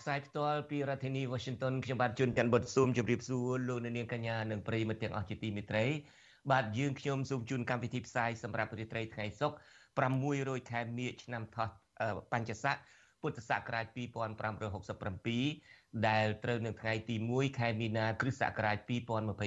[0.00, 5.84] ផ្សាយផ្ទាល់ពីរដ្ឋធានី Washington ខ្ញុំបាទជួនច័ន្ទបុតស៊ូមជម្រាបសួរលោកអ្នកនាងកញ្ញានិងប្រិយមិត្តទាំងអស់ជាទីមេត្រី
[6.50, 11.68] បាទយើងខ្ញុំសូមជូនកម្មវិធីផ្សាយសម្រាប់រាត្រីថ្ងៃសុក្រ600ខែមិញឆ្នាំថោះ
[12.32, 12.76] បញ្ញស័ក
[13.20, 18.76] ពុទ្ធសករាជ2567ដែលត្រូវនៅថ្ងៃទី1ខែមីនាគ្រិស្តសករាជ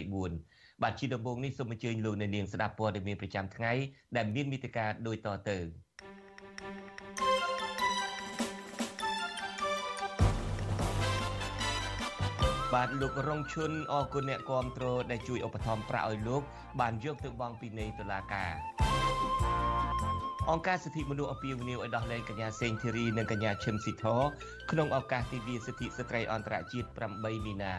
[0.01, 3.71] 2024បាទជាដំបូងនេះសូមអញ្ជើញលោកអ្នកនាងស្ដាប់ព័ត៌មានប្រចាំថ្ងៃ
[4.15, 5.57] ដែលមានមេតិការដូចតទៅ
[12.73, 16.41] បាទលោករងឈុនអរគុណអ្នកគ្រប់គ្រងដែលជួយឧបត្ថម្ភប្រាក់ឲ្យលោក
[16.79, 18.53] បានយកទៅបង់ពីនៃតុលាការ
[20.49, 24.05] អង្គការសិទ្ធិមនុស្សអពាវនាវឲ្យដោះលែងកញ្ញាសេងធីរីនិងកញ្ញាឈឹមស៊ីធ
[24.71, 27.75] ក្នុងឱកាសទិវាសិទ្ធិស្ត្រីអន្តរជាតិ8មីនា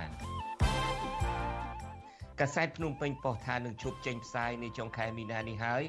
[2.40, 5.82] កាសែតភ្នំពេញប៉ុស្តិ៍ថានឹងជប់ចេញផ្សាយនៅចុងខែមីនានេះហើយ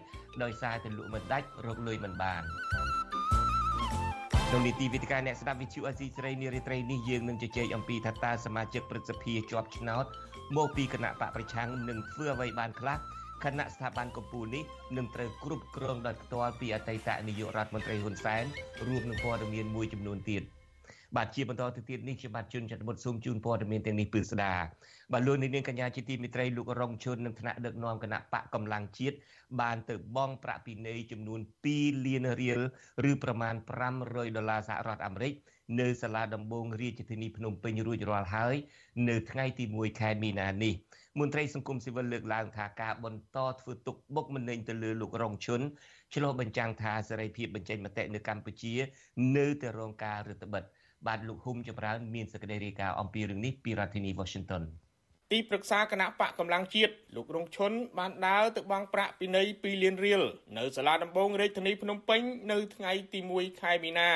[0.44, 2.44] ដោយសារតែលក់មិនដាច់រកលុយមិនបាន
[4.50, 10.06] ក្នុងនីតិវិទ្យាអ្នកស្ដាប់វិទ្យុអេស៊ីស្រីនារីត្រីនេះយើងនឹងជជែកអំពីថាតើសមាជិកព្រឹទ្ធសភាជាប់ឆ្នោត
[10.58, 12.98] មកពីគណៈបកប្រឆាំងនឹងធ្វើអ្វីបានខ្លះ
[13.44, 14.64] គណៈស្ថាប័នកម្ពុជានេះ
[14.98, 18.44] នឹងត្រូវគ្រប់គ្រងដោយផ្ទាល់ពីអតីតនាយករដ្ឋមន្ត្រីហ៊ុនសែន
[18.88, 20.42] រួមនឹងព័ត៌មានមួយចំនួនទៀត
[21.16, 24.54] បាទជាបន្តទៅទៀតនេះខ្ញុំបាទជួនច័ន្ទបុតស៊ូមជូនព័ត៌មានទាំងនេះពឺស្ដា
[25.14, 29.16] បាទលោកនាងកញ្ញាជាទីមិត្តរីលោករងជុននឹងថ្នាក់ដឹកនាំគណៈបកកម្លាំងជាតិ
[29.62, 31.40] បានទៅបង់ប្រាក់ពិន័យចំនួន
[31.74, 32.60] 2លានរៀល
[33.10, 33.56] ឬប្រមាណ
[33.96, 35.34] 500ដុល្លារសហរដ្ឋអាមេរិក
[35.80, 38.56] នៅសាលាដំបងរាជធានីភ្នំពេញរួចរាល់ហើយ
[39.10, 40.74] នៅថ្ងៃទី1ខែមីនានេះ
[41.20, 45.62] មន្ត្រីសង្គមស៊ីវិលលើកឡើងថាការបន្តធ្វើទុកបុកម្នេញទៅលើលោករងឈុន
[46.14, 48.74] ឆ្លុះបញ្ចាំងថាសេរីភាពបញ្ចេញមតិនៅកម្ពុជា
[49.38, 54.64] នៅតែរងការរឹតបន្តឹង បាទលោកហ៊ុំចម្រើនមានសេចក្តីរាយការណ៍អំពីរឿងនេះពីរដ្ឋធានី Washington
[55.32, 60.22] ទីប្រឹក្សាគណៈបកកម្លាំងជាតិលោករងឈុនបានដើរទៅបង់ប្រាក់ពិន័យ2លានរៀល
[60.58, 62.22] នៅសាលាដំបងរាជធានីភ្នំពេញ
[62.52, 64.12] នៅថ្ងៃទី1ខែមីនា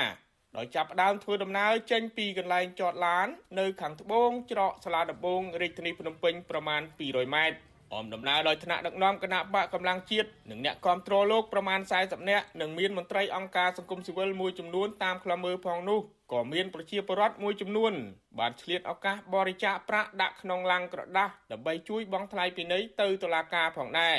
[0.57, 3.27] ដោយចាប់ផ្ដើមធ្វើដំណើរចេញពីកន្លែងចតឡាន
[3.59, 7.57] នៅខាងត្បូងច្រកសាលាដំបងរាជធានីភ្នំពេញប្រមាណ200ម៉ែត្រ
[7.93, 15.99] អមដំណើរដោយថ្នាក់ដឹកនាំគណៈបកកម្លាំងជាតិនិងអ្នកគាំទ្រលោកប្រមាណ40នាក់និងមានមន្ត្រីអង្គការសង្គមស៊ីវិលមួយចំនួនតាមខ្លមើផងនោះ
[16.33, 17.93] ក៏មានប្រជាពលរដ្ឋមួយចំនួន
[18.39, 24.17] បានឆ្លៀតឱកាសបរិច្ចាគប្រាក់ដាក់ក្នុងឡាំងក្រដាសដើម្បីជួយបង់ថ្លៃពិន័យទៅតុលាការផងដែរ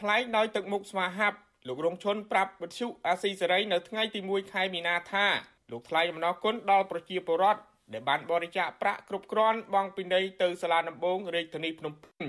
[0.00, 1.38] ថ្លែងដោយទឹកមុខស្វាហាប់
[1.68, 5.26] លោករងឈុនប្រាប់វិទ្យុអាស៊ីសេរីនៅថ្ងៃទី1ខែមីនាថា
[5.70, 7.60] លោកថ្លែងអំណរគុណដល់ប្រជាពលរដ្ឋ
[7.92, 12.26] ដែលបានបរិច្ចាគប្រាក់គ្រប់គ្រាន់បង់ពិន័យទៅសាលាដំបងរាជធានីភ្នំពេញ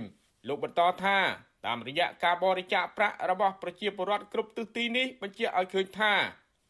[0.47, 1.17] លោកបន្តថា
[1.65, 6.13] តាមរយៈការបរិច្ចាគប្រាក់របស់ប្រជាពលរដ្ឋគ្រប់ទិសទីនេះបញ្ជាក់ឲ្យឃើញថា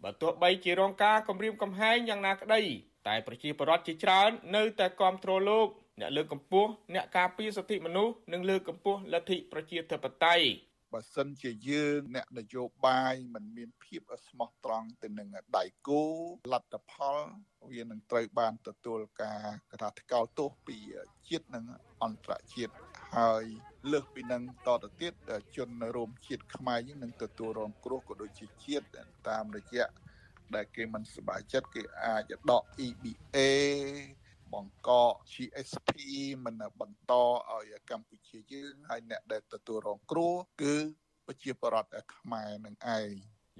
[0.03, 2.61] បើទោះបីជារងការគំរាមកំហែងយ៉ាងណាក្តី
[3.07, 5.67] តែប្រជាពលរដ្ឋជាច្រើននៅតែគាំទ្រលោក
[5.99, 10.45] អ្នកលើកកម្ពស់អ្នកការពារសិទ្ធិមនុស្សនិងលើកកម្ពស់លទ្ធិប្រជាធិបតេយ្យ
[10.93, 15.27] បើសិនជាយើងអ្នកនយោបាយមិនមានភាពស្មោះត្រង់ទៅនឹង
[15.57, 16.03] ដៃគូ
[16.53, 17.17] លទ្ធផល
[17.71, 19.41] វានឹងត្រូវបានទទួលការ
[19.71, 20.77] កថាថ្កោលទោសពី
[21.27, 21.65] ជាតិនិង
[22.03, 22.73] អន្តរជាតិ
[23.17, 23.45] ហើយ
[23.91, 25.13] លើសពីនឹងតទៅទៀត
[25.57, 28.85] ជនរួមជាតិខ្មែរយើងនឹងទទួលរងគ្រោះក៏ដូចជាជាតិ
[29.29, 29.87] តាមរយៈ
[30.55, 33.37] ដែលគេមិនសប្បាយចិត្តគេអាចដក EBA
[34.53, 34.89] បង្ក
[35.31, 35.89] GSP
[36.45, 40.75] មិនបន្តឲ្យកម្ពុជាយើងហើយអ្នកដែលទទួលរងគ្រោះគឺ
[41.27, 43.09] ប្រជាពលរដ្ឋខ្មែរនឹងឯង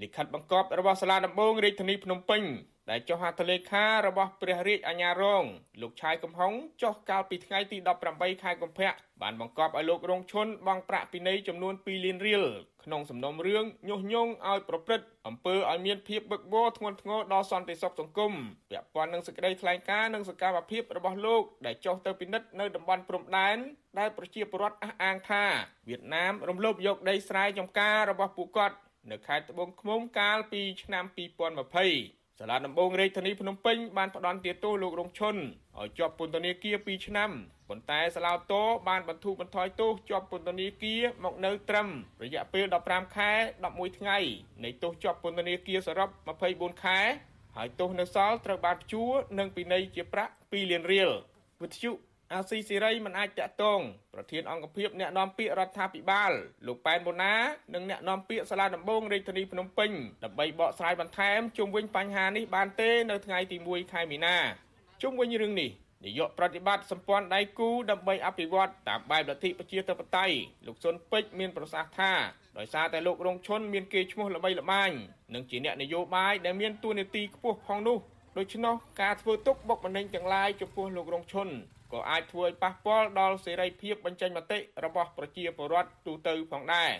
[0.01, 2.41] លិខិតបង្គាប់របស់សាលាដំបងរាជធានីភ្នំពេញ
[2.89, 5.43] ដែលចុះហត្ថលេខារបស់ព្រះរាជអាជ្ញារង
[5.81, 7.77] លោកឆាយកំហុងចុះកាលពីថ្ងៃទី
[8.11, 12.43] 18ខែកុម្ភៈបានបង្គាប់ឲ្យលោករងឈុនបង់ប្រាក់ពិន័យចំនួន2លានរៀល
[12.84, 18.34] ក្នុងសំណុំរឿងញុះញង់ឲ្យប្រព្រឹត្តអំពើឲ្យមានភាពបឹកបោធ្ងន់ធ្ងរដល់សន្តិសុខសង្គម
[18.72, 23.57] ពាក់ព័ន្ធនឹងសេចក្តីថ្លែងការណ៍និងសកម្មភាពរបស់លោកដែលចុះទៅពិនិត្យនៅតំបន់ព្រំដែន
[23.99, 25.43] ដែលប្រជាពលរដ្ឋអះអាងថា
[25.90, 28.75] វៀតណាមរំលោភយកដីស្រែចម្ការរបស់ពួកគាត់
[29.11, 35.35] នៅខេត្តត្បូងឃ្មុំកាលពីឆ្នាំ2020 សាលាដំបងរាជធានីភ្នំពេញបានផ្ដន្ទាទោសលោករងឈុន
[35.79, 37.29] ឲ្យជាប់ពន្ធនាគារ2ឆ្នាំ
[37.69, 41.87] ប៉ុន្តែសាឡាវតូបានបន្ធូរបន្ថយទោសជាប់ពន្ធនាគារមកនៅត្រឹម
[42.23, 43.31] រយៈពេល15ខែ
[43.66, 44.17] 11ថ្ងៃ
[44.63, 46.09] នៃទោសជាប់ពន្ធនាគារសរុប
[46.47, 46.99] 24ខែ
[47.55, 51.09] ហើយទោសនៅសល់ត្រូវបានព្យួរនិងពិន័យជាប្រាក់2លានរៀល
[51.61, 51.91] វិទ្យុ
[52.34, 53.82] អាស៊ីសេរីមិនអាចតាក់ទង
[54.14, 56.32] ប្រធានអង្គភិបអ្នកនាំពាក្យរដ្ឋាភិបាល
[56.68, 57.34] លោកប៉ែនបូណា
[57.74, 59.91] និងអ្នកនាំពាក្យសាលាដំបងរាជធានីភ្នំពេញ
[60.24, 64.35] ដើម្បីបកស្រាយបន្ថែមជុំវិញបញ្ហានេះបានទេនៅថ្ងៃទី1ខែមីនា
[65.02, 65.70] ជុំវិញរឿងនេះ
[66.06, 70.35] នាយកប្រតិបត្តិសម្ព័ន្ធដៃគូដើម្បីអភិវឌ្ឍតាមបែបលទ្ធិប្រជាធិបតេយ្យ
[70.68, 72.12] លោកសុនពេជ្រមានប្រសាសន៍ថា
[72.58, 74.91] ដោយសារតែលោករងឈុនមានកេរ្តិ៍ឈ្មោះល្បីល្បាញ
[75.34, 77.97] និងជាអ្នកនយោបាយដែលមានទួនាទីខ្ពស់ផងនោះ
[78.38, 81.50] ដូច្នោះការធ្វើទុកបុកម្នេញទាំងឡាយចំពោះលោករងឈុន
[81.93, 86.91] ក៏អាចធ្វើឲ្យប៉ះពាល់ដល់សេរីភាពបញ្ចេញមតិរបស់ប្រជាពលរដ្ឋទូទៅផងដែរ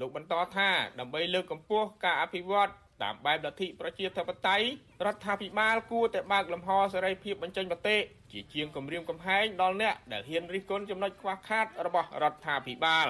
[0.00, 0.70] លោកបន្តថា
[1.00, 2.70] ដើម្បីលើកកម្ពស់ការអភិវឌ្ឍ
[3.02, 4.66] តាមបែបលទ្ធិប្រជាធិបតេយ្យ
[5.06, 7.96] រដ្ឋាភិបាលគួរតែបើកលំហសេរីភាពបញ្ចេញមតិ
[8.32, 13.08] ជាជាងគម្រាមកំហែងដល់អ្នកដែលហ៊ានរិះគន់ចំណុចខ្វះខាតរបស់រដ្ឋាភិបាល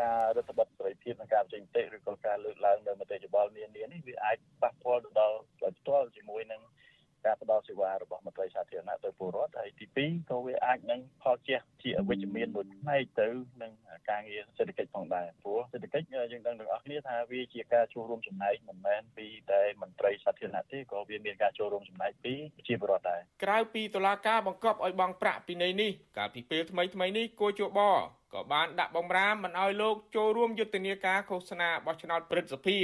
[0.00, 5.36] ការរដ្ឋបတ်សេរីភាពនិងការបញ្ចេញមតិឬក៏ការលើកឡើងនៅមតិយោបល់នានានេះវាអាចប៉ះពាល់ទៅដល់
[5.78, 6.60] ផ្ទាល់ជាមួយនឹង
[7.26, 13.28] ការផ្ដល់សេវារបស់មន្ត្រីសាធារណៈទៅពលរដ្ឋហើយទី2ក៏វាអាចនឹងផលជះជាអវិជ្ជមានមួយផ្នែកទៅ
[13.62, 13.72] នឹង
[14.10, 22.34] ការងារសេដ្ឋកិច្ចផងដែរព្រោះសេដ្ឋកិច្ចយើងដឹងទាំងអស់គ្នាថាវាជាការចូលរួមចំណែកមិនមែនពីតែមន្ត្រីសាធារណៈទេក៏វាមានការចូលរួមចំណែកពី
[22.66, 27.80] ជាពលរដ្ឋដែរក្រៅពីតុលាការបង្កប់ឲ្យបង់ប្រាក់ពីនៃនេះកាលពីពេលថ្មីថ្មីនេះគួជប
[28.34, 32.78] ក៏បានដាក់បំរាមមិនឲ្យលោកចូលរួមយុទ្ធនាការឃោសនាបោះឆ្នោតព្រឹទ្ធសភា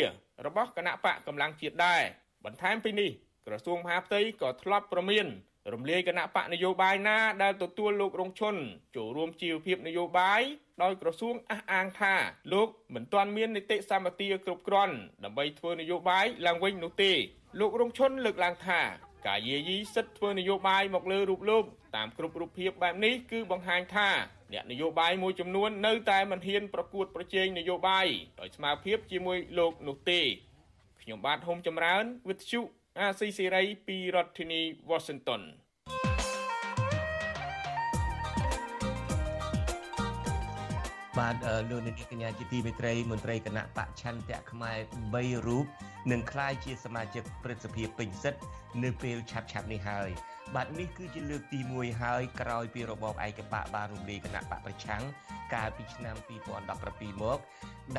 [0.46, 2.02] របស់គណៈបកកម្លាំងជាតិដែរ
[2.44, 3.10] បន្ថែមពីនេះ
[3.46, 5.26] ក្រសួងមហាផ្ទៃក៏ធ្លាប់ប្រមាន
[5.74, 8.56] រំលាយគណៈបកនយោបាយណាដែលទទួលលោករងឈុន
[8.96, 10.40] ចូលរួមជីវភាពនយោបាយ
[10.82, 12.14] ដោយក្រសួងអះអាងថា
[12.52, 17.12] លោកមិនទាន់មាននីតិសម្បទាគ្រប់គ្រាន់ដើម្បីធ្វើនយោបាយឡើងវិញនោះទេ
[17.60, 18.80] លោករងឈុនលើកឡើងថា
[19.26, 21.64] ការយាយីសិទ្ធិធ្វើនយោបាយមកលើរូបលោក
[21.96, 24.08] តាមគ្រប់រូបភាពបែបនេះគឺបង្ហាញថា
[24.52, 28.06] អ្នកនយោបាយមួយចំនួននៅតែមិនហ៊ានប្រកួតប្រជែងនយោបាយ
[28.40, 30.20] ដោយស្មារភាពជាមួយលោកនោះទេ
[31.02, 32.60] ខ្ញុំបាទហុំចម្រើនវិទ្យុ
[33.00, 34.60] អាស៊ីសេរីពីរដ្ឋធានី
[34.90, 35.42] Washington
[41.18, 41.36] បាទ
[41.70, 44.78] លោកនាយកកញ្ញាជាទីមេត្រីមន្ត្រីគណៈបច្ឆន្ទៈខ្មែរ
[45.14, 45.64] 3រូប
[46.10, 48.40] នឹងក្លាយជាសមាជិកព្រឹទ្ធសភាពេញសិទ្ធ
[48.84, 50.10] នៅពេលឆាប់ឆាប់នេះហើយ
[50.56, 55.02] បាទនេះគឺជាលើកទី1ហើយក្រោយពីរបបឯកបកបានរំលាយគណៈបកប្រឆាំង
[55.54, 56.16] កាលពីឆ្នាំ
[56.68, 57.38] 2017មក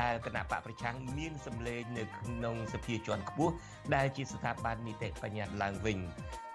[0.02, 3.54] ដែលគណៈបកប្រឆាំងមានសម្លេងនៅក្នុងសភាជាន់ខ្ពស់
[3.96, 5.98] ដែលជាស្ថាប័ននីតិបញ្ញត្តិឡើងវិញ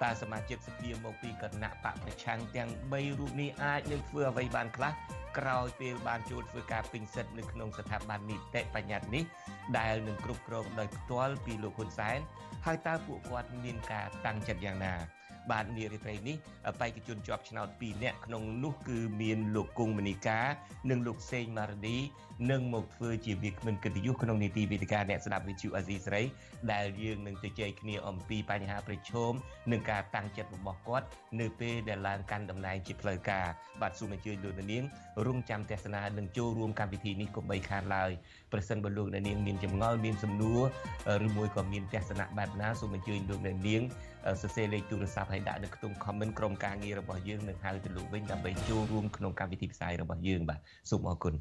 [0.03, 4.93] តើសមាជិកសភាមកពីគណៈបកប្រឆាំងទាំង3រូបនេះអាចនឹងធ្វើអ្វីបានខ្លះ
[5.39, 9.25] ក្រោយពេលបានចូលធ្វើការពេញសិទ្ធិនៅក្នុងស្ថាប័ននីតិបញ្ញត្តិនេះ
[9.79, 12.19] ដែលនឹងគ្រប់គ្រងដោយផ្ទាល់ពីលោកហ៊ុនសែន
[12.67, 14.95] ហើយតើពួកគាត់មានការតាំងចិត្តយ៉ាងណា
[15.51, 16.37] បាទនារីត្រីនេះ
[16.81, 20.41] បេក្ខជនជាប់ឆ្នោត2នាក់ក្នុងនោះគឺមានលោកគង់មនីកា
[20.91, 21.97] និងលោកសេងម៉ារឌី
[22.51, 26.23] នឹងមកធ្វើជាវាគ្មិនកិត្តិយសក្នុងនីតិវិទ្យាអ្នកស្ដាប់វិទ្យុអាស៊ីសេរី
[26.73, 29.33] ដែលយើងនឹងជជែកគ្នាអំពីបញ្ហាប្រឈម
[29.71, 31.07] និងការតាំងចិត្តរបស់គាត់
[31.41, 33.47] នៅពេលដែលឡើងកាន់តំណែងជាផ្លូវការ
[33.83, 34.85] បាទសូមអញ្ជើញលោកនាង
[35.27, 38.11] រងចាំទស្សនានិងចូលរួមកម្មវិធីនេះកុំបីខានឡើយ
[38.53, 40.61] ប្រសិនបើលោកនាងមានចម្ងល់មានសំណួរ
[41.27, 43.83] ឬមួយក៏មានទស្សនៈបែបណាសូមអញ្ជើញលោកនាង
[44.43, 50.61] សរសេរលេខទូរស័ព្ទឲ្យដាក់នៅក្នុង comment ក្រុមការងាររបស់យើងនឹងហៅទៅលោកវិញដើម្បីចូលរួមក្នុងកម្មវិធីផ្សាយរបស់យើងបាទ
[50.91, 51.35] សូមអរគុណ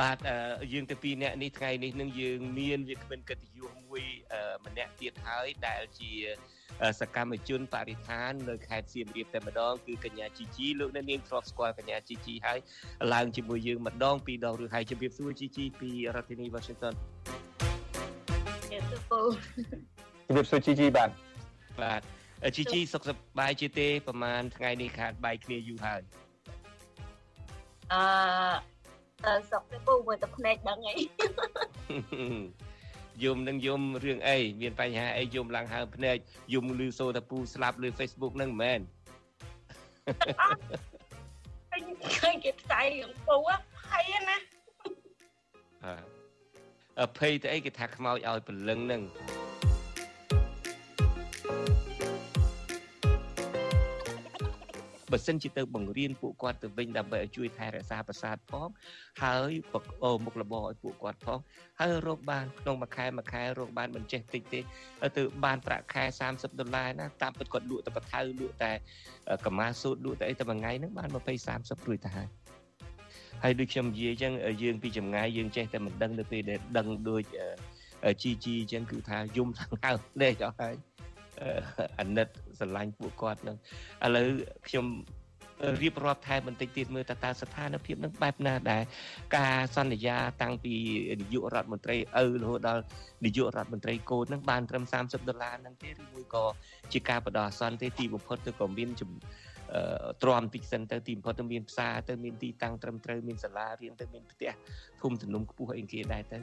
[0.00, 0.18] បាទ
[0.72, 4.02] យើងទៅពីអ្នកនេះថ្ងៃនេះនឹងយើងមានវាគ្មិនកិត្តិយសមួយ
[4.66, 6.12] ម្នាក់ទៀតហើយដែលជា
[7.00, 12.58] សកម្មជនបរិស្ថាននៅខេត្តសៀមរាបតែម្ដងគឺកញ្ញាជីជីលោកអ្នកនាងធ្លាប់ស្គាល់កញ្ញាជីជីហើយ
[13.14, 16.94] ឡើងជាមួយយើងម្ដងពីរដងឬហើយជម្រាបសួរជីជីពីរដ្ឋធានី Washington
[19.10, 19.20] ពូ
[20.26, 21.10] ជំរាបសួរជីជីបាទ
[21.80, 22.00] បាទ
[22.56, 26.00] ជីជីសុខសប្បាយជាទេប្រហែលថ្ងៃនេះខាតបាយគ្នាយូរហើយ
[27.92, 30.96] អឺសុខទេពូមើលតែភ្នែកដឹងអី
[33.24, 36.16] យំនឹងយំរឿងអីមានបញ្ហាអីយំឡើងហើភ្នែក
[36.54, 38.80] យំលឺសូតាពូស្លាប់លើ Facebook ហ្នឹងមែន
[42.18, 43.36] ឃើញគេផ្សាយរឿងពូ
[43.90, 44.36] ហើយណា
[45.84, 45.86] អ
[47.18, 49.02] ភ័យទៅអីគេថាខ្មោចឲ្យព្រលឹងហ្នឹង
[55.12, 58.68] បើសិនជាទៅបង្រៀនពួកគាត់ទៅវិញដើម្បីឲ្យជួយថែរក្សាប្រាសាទផង
[59.22, 59.52] ហើយ
[60.04, 61.38] អូមុខរបរឲ្យពួកគាត់ផង
[61.80, 64.60] ហើយរកបានក្នុងមួយខែមួយខែរកបានមិនចេះតិចទេ
[65.16, 68.72] ទៅបានប្រាក់ខែ30ដុល្លារណាតាមពិតគាត់លក់តែបថៅលក់តែ
[69.46, 71.16] កម្មាសូត្រលក់តែអីតែមួយថ្ងៃហ្នឹងបាន20
[71.48, 72.28] 30ព្រួយទៅហើយ
[73.42, 74.32] ហើយដូចខ្ញុំនិយាយអញ្ចឹង
[74.62, 77.22] យើងពីចម្ងាយយើងចេះតែមិនដឹងទៅពេលដែលដឹងដូច
[78.22, 80.74] ជីជីអញ្ចឹងគឺថាយំខាងហៅដេកអស់ហើយ
[82.00, 83.56] អាណិតស្រឡាញ់ពួកគាត់នឹង
[84.04, 84.26] ឥឡូវ
[84.68, 84.86] ខ្ញុំ
[85.82, 88.82] រៀបរាប់ថែបន្តិចទៀតមើលតើតើស្ថានភាពនឹងបែបណាដែរ
[89.36, 90.74] ការសន្យាតាំងពី
[91.20, 92.82] នាយករដ្ឋមន្ត្រីឪរហូតដល់
[93.24, 96.44] នាយករដ្ឋមន្ត្រីកូននឹងបានត្រឹម30ដុល្លារហ្នឹងទេឬមួយក៏
[96.92, 98.90] ជាការបដោះអាសន្នទេទីបំផុតទៅក៏មាន
[100.22, 104.52] ទ្រាំតិចសិនទៅទីបំផុតទៅមានផ្សារទៅមានទីតាំងត្រឹមត្រូវមានសាលារៀនទៅមានផ្ទះ
[105.02, 106.38] ធំទំនុំខ្ពស់អីគេដែរទៅ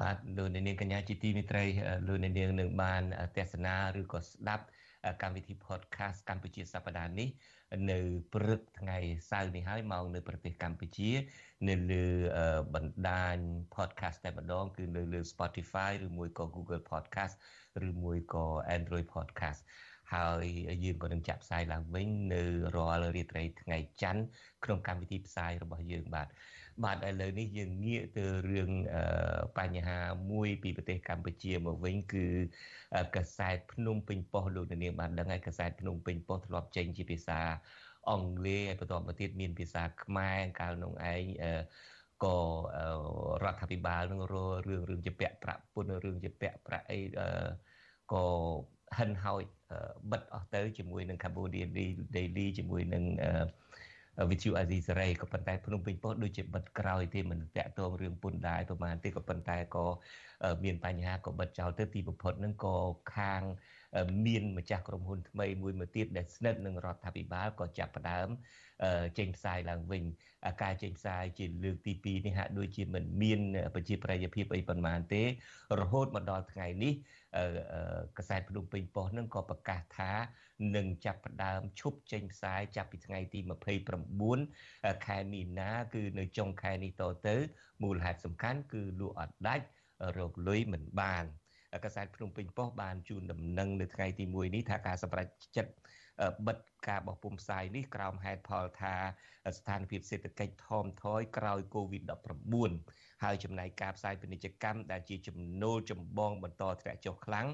[0.00, 1.64] បាទលោកនាងកញ្ញាជាទីមេត្រី
[2.06, 3.02] លោកនាងនឹងបាន
[3.36, 4.64] ទេសនាឬក៏ស្ដាប់
[5.22, 7.28] កម្មវិធី podcast កម្ពុជាសប្តាហ៍នេះ
[7.90, 7.98] នៅ
[8.32, 8.98] ព្រឹកថ្ងៃ
[9.30, 11.10] សៅរ៍នេះហើយមកនៅប្រទេសកម្ពុជា
[11.68, 12.06] នៅលើ
[12.74, 13.36] បណ្ដាញ
[13.76, 17.34] podcast តែម្ដង គឺនៅលើ Spotify ឬមួយក៏ Google Podcast
[17.88, 19.60] ឬមួយក៏ Android Podcast
[20.14, 20.46] ហើយ
[20.84, 22.42] យើងក៏នឹងចាក់ផ្សាយឡើងវិញនៅ
[22.76, 24.22] រាល់រាត្រីថ្ងៃច័ន្ទ
[24.64, 26.28] ក្នុងកម្មវិធីផ្សាយរបស់យើងបាទ
[26.82, 28.70] បាទឥឡូវនេះយើងងាកទៅរឿង
[29.58, 29.98] បញ្ហា
[30.30, 32.26] មួយពីប្រទេសកម្ពុជាមកវិញគឺ
[33.16, 37.40] កសែតភ្នំពេញប៉ុស្តិ៍លោកនាងបានដឹងហើយកសែតភ្នំពេញប៉ុស្តិ៍ធ្លាប់ចេញជាភាសា
[38.10, 41.22] អង់គ្លេសហើយបន្តមកទៀតមានភាសាខ្មែរកាលនោះឯង
[42.24, 42.38] ក៏
[43.42, 44.34] រដ្ឋាភិបាលនឹងរ
[44.68, 47.00] រឿងរឿងជាពាក់ប្រាក់ពុនរឿងជាពាក់ប្រាក់អី
[48.12, 48.24] ក៏
[48.98, 49.42] ហិនហោច
[50.10, 51.66] បិទអស់ទៅជាមួយនឹង Cambodia
[52.16, 53.04] Daily ជាមួយនឹង
[54.30, 59.84] វិទ្យុអាស៊ីសេរីក៏ប៉ុន្តែភ្នំពេញប៉ុស្តិ៍ដូចជាបិទក្រោយទេមិនតាក់ទងរឿងពុនដែរប្រហែលទេក៏ប៉ុន្តែក៏
[60.64, 62.76] មានបញ្ហាក៏បិទចោលទៅទីបំផុតហ្នឹងក៏
[63.16, 63.42] ខាង
[64.26, 68.28] មានម្ចាស់ក្រុមហ៊ុនថ្មីមួយមួយទៀតដែលស្និទ្ធនឹងរដ្ឋាភិបាលក៏ចាប់ផ្ដើម
[69.18, 70.02] ចេញផ្សាយឡើងវិញ
[70.62, 73.40] ការចេញផ្សាយជាលើកទី2នេះហាក់ដូចជាមិនមាន
[73.74, 75.22] ប្រជាប្រិយភាពអីប៉ុន្មានទេ
[75.80, 76.92] រហូតមកដល់ថ្ងៃនេះ
[78.18, 80.12] កសែតភ្នំពេញប៉ុស្តិ៍នឹងក៏ប្រកាសថា
[80.76, 83.40] នឹងចាប់ផ្ដើមឈប់ចេញផ្សាយចាប់ពីថ្ងៃទី
[84.22, 87.36] 29ខែមីនាគឺនៅចុងខែនេះតទៅ
[87.82, 89.66] មូលហេតុសំខាន់គឺលក់អត់ដាច់
[90.18, 91.24] រកលុយមិនបាន
[91.84, 95.26] កសែតភ្នំពេញប៉ុស្តិ៍បានជូនដំណឹងនៅថ្ងៃទី1នេះថាការសម្រេច
[95.56, 95.72] ចិត្ត
[96.46, 98.94] បិទការបោះពុម្ពផ្សាយនេះក្រោមហេតុផលថា
[99.56, 107.46] ស្ថានភាពសេដ្ឋកិច្ចថមថយក្រោយ COVID-19 ហើយចំណាយការផ្សាយពាណិជ្ជកម្មដែលជាចំណូលចម្បងបន្តធ្លាក់ចុះខ្លាំង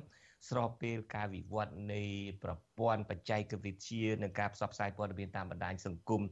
[0.49, 2.03] ស្របពេលការវិវត្តនៃ
[2.43, 6.23] ប្រព័ន្ធបច្ចេកវិទ្យានិងការផ្សព្វផ្សាយព័ត៌មានតាមបណ្ដាញសង្គម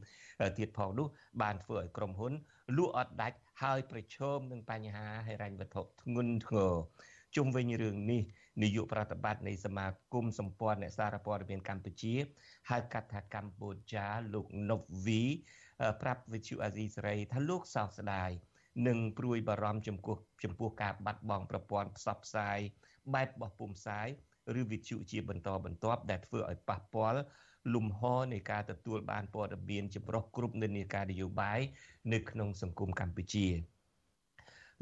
[0.57, 1.07] ទៀតផងនោះ
[1.41, 2.33] បានធ្វើឲ្យក្រុមហ៊ុន
[2.77, 6.73] លក់អត់ដាច់ហើយប្រឈមនឹងបញ្ហាហិរញ្ញវត្ថុធ្ងន់ធ្ងរ
[7.35, 8.21] ជុំវិញរឿងនេះ
[8.61, 12.15] នាយកប្រតិបត្តិនៃសមាគមសម្ព័ន្ធអ្នកសារព័ត៌មានកម្ពុជា
[12.69, 15.23] ហៅកាត់ថាកម្ពុជាលោកណុបវី
[16.01, 18.31] ប្រាប់វិទ្យុអាស៊ីសេរីថាលោកសោកស្ដាយ
[18.87, 22.59] និងព្រួយបារម្ភចំពោះចំពោះការបាត់បង់ប្រព័ន្ធផ្សព្វផ្សាយ
[23.13, 24.07] បែបបោះពុម្ពផ្សាយ
[24.59, 27.19] ឬវិទ្យុជាបន្តបន្ទាប់ដែលធ្វើឲ្យប៉ះពាល់
[27.75, 28.01] លំហ
[28.33, 31.59] នៃការទទួលបានព័ត៌មានចម្រុះគ្រប់និន្នាការនយោបាយ
[32.13, 33.47] នៅក្នុងសង្គមកម្ពុជា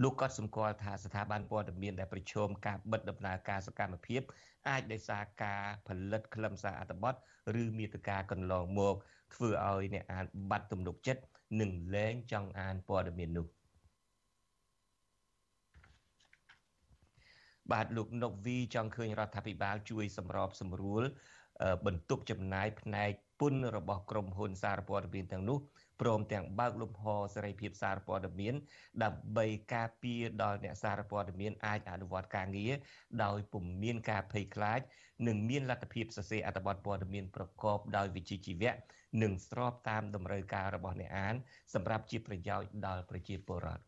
[0.04, 4.22] លោកក៏សម្គាល់ថាស្ថាប័នព័ត៌មានដែលប្រឈមការបិទដំណើរការសកម្មភាព
[4.70, 7.16] អាចដោយសារការផលិតខ្លឹមសារអត្ថបទ
[7.62, 8.96] ឬមាតិកាកន្លងមក
[9.34, 11.22] ធ្វើឲ្យអ្នកអានបាត់ទំនុកចិត្ត
[11.62, 13.48] និងលែងចង់អានព័ត៌មាននោះ
[17.72, 21.04] បាទលោកនុកវីចង់ឃើញរដ្ឋាភិបាលជួយសម្របសម្រួល
[21.86, 25.60] បន្ទុកចំណាយផ្នែកពន្ធរបស់ក្រមហ៊ុនសារព័ត៌មានទាំងនោះ
[26.02, 28.54] ព្រមទាំងបើកលំហសេរីភាពសារព័ត៌មាន
[29.04, 32.74] ដើម្បីការពារដល់អ្នកសារព័ត៌មានអាចអនុវត្តការងារ
[33.24, 34.80] ដោយពុំមានការភ័យខ្លាច
[35.28, 38.74] និងមានលទ្ធភាពសរសេរអត្ថបទព័ត៌មានប្រកបដោយវិជ្ជាជីវៈ
[39.22, 41.36] និងស្របតាមតម្រូវការរបស់អ្នកអាន
[41.74, 43.87] សម្រាប់ជាប្រយោជន៍ដល់ប្រជាពលរដ្ឋ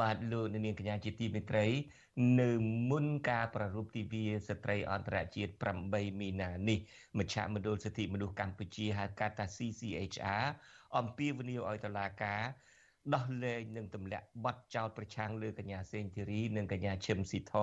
[0.00, 1.66] បាទលោកនាងកញ្ញាជាទីមេត្រី
[2.40, 2.50] នៅ
[2.90, 5.52] មុនការប្រារព្ធទិវាស្ត្រីអន្តរជាតិ
[5.86, 6.78] 8មីនានេះ
[7.18, 10.44] មជ្ឈមណ្ឌលសិទ្ធិមនុស្សកម្ពុជាហៅកាត់ថា CCHR
[10.98, 12.42] អំពាវនាវឲ្យតុលាការ
[13.14, 17.54] ដោះលែងនិងទម្លាក់បទចោទប្រឆាំងលើកញ្ញាសេងធីរីនិងកញ្ញាឈឹមស៊ីធ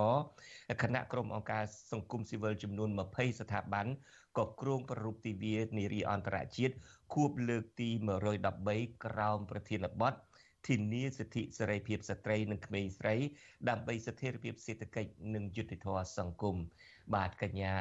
[0.82, 3.86] គណៈក្រុមអង្គការសង្គមស៊ីវិលចំនួន20ស្ថាប័ន
[4.38, 6.74] ក៏គ្រងប្រារព្ធទិវានារីអន្តរជាតិ
[7.14, 7.88] ខួបលើកទី
[8.46, 10.14] 113ក្រោមប្រធានបទ
[10.68, 13.14] ធានាសិទ្ធិសេរីភាពស្ត្រីនិងក្មេងស្រី
[13.68, 16.56] ដើម្បីស្ថិរភាពសេដ្ឋកិច្ចនិងយុត្តិធម៌សង្គម
[17.14, 17.74] បាទកញ្ញា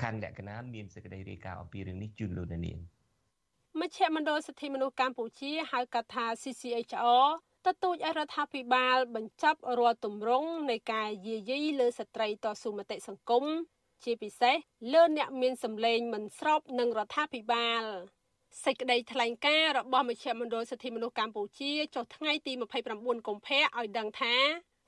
[0.00, 2.78] ខណ្ឌលក្ខណាមានសេចក្តីរាយការណ៍អំពីរឿងនេះជូនលោកនាង
[3.80, 7.26] មជ្ឈមណ្ឌលសិទ្ធិមនុស្សកម្ពុជាហៅកាត់ថា CCHR
[7.66, 13.44] ទទូចឲ្យរដ្ឋាភិបាល បញ្ចប់រាល់ទម្រង់នៃការយាយីលើស្ត្រីតស៊ូមតិសង្គម
[14.04, 14.56] ជាពិសេស
[14.92, 17.84] លើអ្នកមានសម្លេងមិនស្របនឹងរដ្ឋាភិបាល
[18.62, 22.52] សេចក្តីថ្លែងការណ៍របស់មជ្ឈមណ្ឌលសិទ្ធិមនុស្សកម្ពុជាចុះថ្ងៃទី
[22.88, 24.34] 29កុម្ភៈឲ្យដឹងថា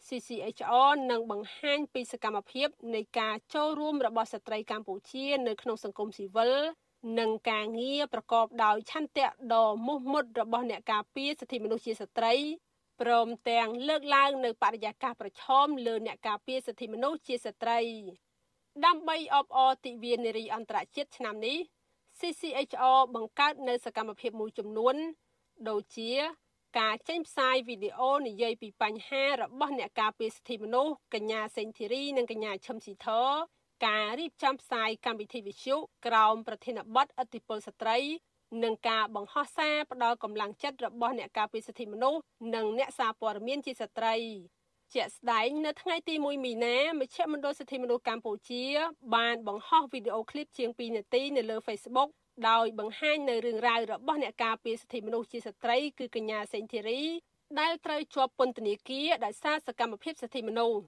[0.06, 6.54] CCHR នឹងបង្ហាញពីសកម្មភាពនៃការចូលរួមរបស់ស្ត្រីកម្ពុជា នៅក្នុងសង្គមស៊ីវិល
[7.18, 12.34] និងការងារប្រកបដោយឆន្ទៈដ៏មោះមុតរបស់អ្នកការពារសិទ្ធិមនុស្សជាស្ត្រី
[13.00, 17.80] ព្រមទាំងលើកឡើងនៅបរិយាកាសប្រឈមលើអ្នកការពារសិទ្ធិមនុស្សជាស្ត្រី
[18.86, 21.58] ដើម្បីអបអរទិវានារីអន្តរជាតិឆ្នាំនេះ
[22.20, 24.96] CCHR បង្កើតនៅសកម្មភាពមួយចំនួន
[25.68, 26.12] ដូចជា
[26.78, 33.08] ការចេញផ្សាយវីដេអូនិយាយពីបញ្ហារបស់អ្នកការពារសិទ្ធិមនុស្សកញ្ញាសេងធីរីនិងកញ្ញាឈឹមស៊ីធ
[33.86, 37.98] ការរៀបចំផ្សាយកម្មវិធីវិទ្យុក្រោមប្រធានបទអតិពលស្ត្រី
[38.64, 42.20] និងការបង្ហោះសារផ្ដល់កម្លាំងចិត្តរបស់អ្នកការពារសិទ្ធិមនុស្ស
[42.54, 44.14] និងអ្នកសារព័ត៌មានជាស្ត្រី
[44.94, 48.64] ជាក់ស្ដែងនៅថ្ងៃទី1មីនាមជ្ឈមណ្ឌលសិទ្ធិមនុស្សកម្ពុជា
[49.14, 52.10] បានបង្ហោះវីដេអូឃ្លីបជាង2នាទីនៅលើ Facebook
[52.48, 57.02] ដោយបង្ហាញនៅរឿងរ៉ាវរបស់អ្នកការពារសិទ្ធិមនុស្សជាស្ត្រីគឺកញ្ញាសេងធីរី
[57.60, 60.80] ដែលត្រូវជាប់ពន្ធនាគារដោយសារសកម្មភាពសិទ្ធិមនុស្ស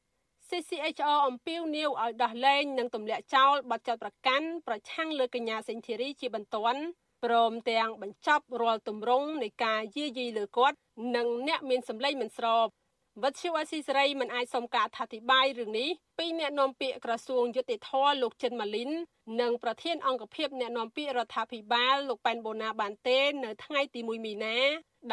[0.49, 6.83] CCHR អំពាវនាវឲ្យដោះលែងនិងទម្លាក់ចោលបទចោទប្រកាន់ប្រឆាំងលើកញ្ញាសេងធីរីជាបន្ទាន់
[7.25, 10.77] ព្រមទាំងបញ្ចប់រាល់ទម្រង់នៃការយាយីលើគាត់
[11.17, 12.69] និងអ្នកមានសម្លេងមិនស្រប
[13.23, 17.91] វត្តជាអស៊ីសេរីមិនអាចសុំការអធិប្បាយរឿងនេះពីអ្នកនាំពាក្យក្រសួងយុតិធធ
[18.23, 18.91] លោកចិនម៉ាលីន
[19.41, 24.59] និងប្រធានអង្គភិបអ្នកនាំពាក្យរដ្ឋាភិបាលលោកប៉ែនបូណាបានទេនៅថ្ងៃទី1មីនា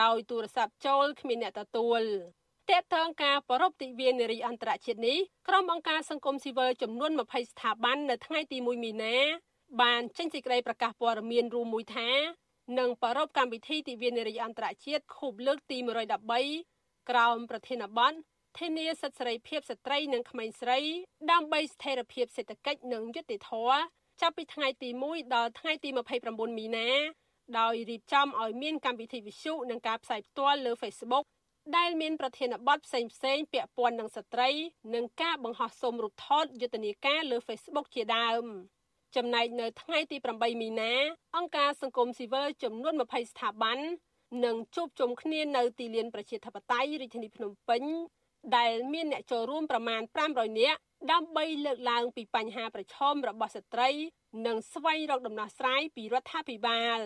[0.02, 2.02] ដោយទូរស័ព្ទចូលគ្មានអ្នកទទួល
[2.70, 9.16] តេតងការប្រពៃទិវានារីអន្តរជាតិនេះក្រុមអង្គការសង្គមស៊ីវិលចំនួន20ស្ថាប័ននៅថ្ងៃទី1មីនា
[9.82, 12.10] បានចេញសេចក្តីប្រកាសព័ត៌មានរួមមួយថា
[12.80, 16.75] នឹងប្រពៃកម្មវិធីទិវានារីអន្តរជាតិខូបលើកទី113
[17.10, 18.14] ក្រោមប្រធានបទ
[18.60, 20.80] ធានាសិទ្ធិសេរីភាពស្ត្រីនិងក្មេងស្រី
[21.32, 23.80] ដើម្បីស្ថិរភាពសេដ្ឋកិច្ចនិងយុត្តិធម៌
[24.22, 25.90] ចាប់ពីថ្ងៃទី1ដល់ថ្ងៃទី
[26.24, 26.90] 29មីនា
[27.60, 31.26] ដោយរៀបចំឲ្យមានកម្មវិធីវិទ្យុនិងការផ្សាយផ្ទាល់លើ Facebook
[31.78, 34.50] ដែលមានប្រធានបទផ្សេងផ្សេងពាក់ព័ន្ធនឹងស្ត្រី
[34.96, 38.46] និងការបង្ហោះសូមរូបថតយុទ្ធនាការលើ Facebook ជាដើម
[39.16, 40.94] ចំណែកនៅថ្ងៃទី8មីនា
[41.38, 43.80] អង្គការសង្គមស៊ីវិលចំនួន20ស្ថាប័ន
[44.46, 47.84] នឹងជួបជុំគ្នានៅទីលានប្រជាធិបតេយ្យរាជធានីភ្នំពេញ
[48.58, 50.80] ដែលមានអ្នកចូលរួមប្រមាណ500នាក់
[51.12, 53.90] ដើម្បីលើកឡើងពីបញ្ហាប្រឈមរបស់ស្ត្រី
[54.46, 57.00] និងស្វែងរកដំណោះស្រាយពីរដ្ឋាភិបាល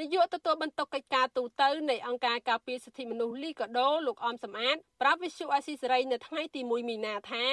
[0.00, 7.44] នាយកទទួលបន្ទុកកិច្ចការទូតនៃអង្គការការពារសិទ្ធិមនុស្សលីកាដូលោកអមសំអាតប្រាប់វិសុអាស៊ីសេរីនៅថ្ងៃទី1មីនាថា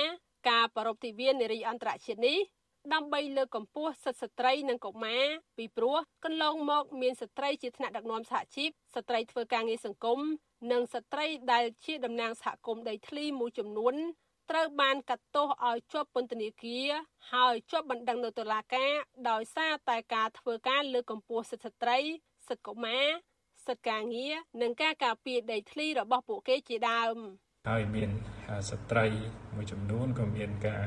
[0.50, 2.38] ការប្រពៃទិវានារីអន្តរជាតិនេះ
[2.94, 5.26] ដើម្បីលើកកម្ពស់សិទ្ធិស្ត្រីនិងកុមារ
[5.58, 10.20] ពីព្រោះកន្លងមកមានស្ត្រីជាថ្នាក់ដឹកនាំសហជីពស្ត្រីធ្វើការងារសង្គម
[10.72, 13.96] និងស្ត្រីដែលជាតំណាងសហគមន៍ដីធ្លីមួយចំនួន
[14.52, 16.88] ត្រូវបានកាត់ទោសឲ្យជាប់ពន្ធនាគារ
[17.34, 18.92] ហើយជាប់បណ្ដឹងនៅតុលាការ
[19.30, 22.00] ដោយសារតែការធ្វើការលើកកម្ពស់សិទ្ធិស្ត្រី
[22.48, 23.08] សិទ្ធិកុមារ
[23.68, 27.18] សិទ្ធិការងារនិងការការពារដីធ្លីរបស់ពួកគេជាដើម
[27.70, 28.10] ហើយមាន
[28.70, 29.06] ស្ត្រី
[29.56, 30.86] មួយចំនួនក៏មានការ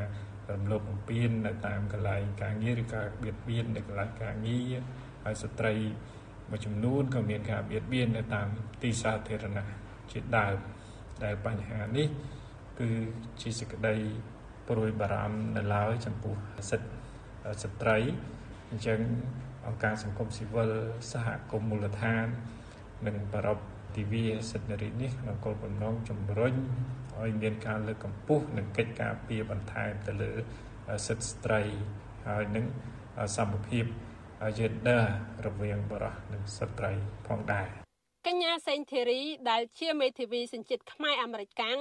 [0.53, 4.75] រំលោភបំពាននៅតាមកន្លែងការងារឬការបៀតបៀននៅកន្លែងការងារ
[5.25, 5.75] ហើយស្ត្រី
[6.51, 8.49] មួយចំនួនក៏មានការបៀតបៀននៅតាម
[8.83, 9.67] ទីសាធារណៈ
[10.13, 10.57] ជាដើម
[11.25, 12.09] ដែលបញ្ហានេះ
[12.79, 12.89] គឺ
[13.41, 13.95] ជាសេចក្តី
[14.69, 16.37] ព្រួយបារម្ភនៅឡើយចំពោះ
[16.71, 16.91] សិទ្ធិ
[17.63, 17.99] ស្ត្រី
[18.71, 19.01] អញ្ចឹង
[19.67, 20.71] អង្គការសង្គមស៊ីវិល
[21.13, 22.27] សហគមន៍មូលដ្ឋាន
[23.07, 23.59] និងបរិប
[23.97, 26.55] ទិវាសិទ្ធិនារីនេះក្នុងគោលបំណងជំរុញ
[27.23, 30.33] ឲ្យមានការលើកកម្ពស់និងកិច្ចការពារបន្ថែមទៅលើ
[31.07, 31.63] សិទ្ធិស្ត្រី
[32.27, 32.67] ហើយនឹង
[33.37, 33.85] សមភាព
[34.59, 35.03] gender
[35.47, 36.93] រវាងបរិសុទ្ធនិងស្ត្រី
[37.27, 37.69] ផងដែរ
[38.27, 41.79] កញ្ញាសេងធីរីដែលជាមេធាវីសញ្ជាតិខ្មែរអាមេរិកកាំង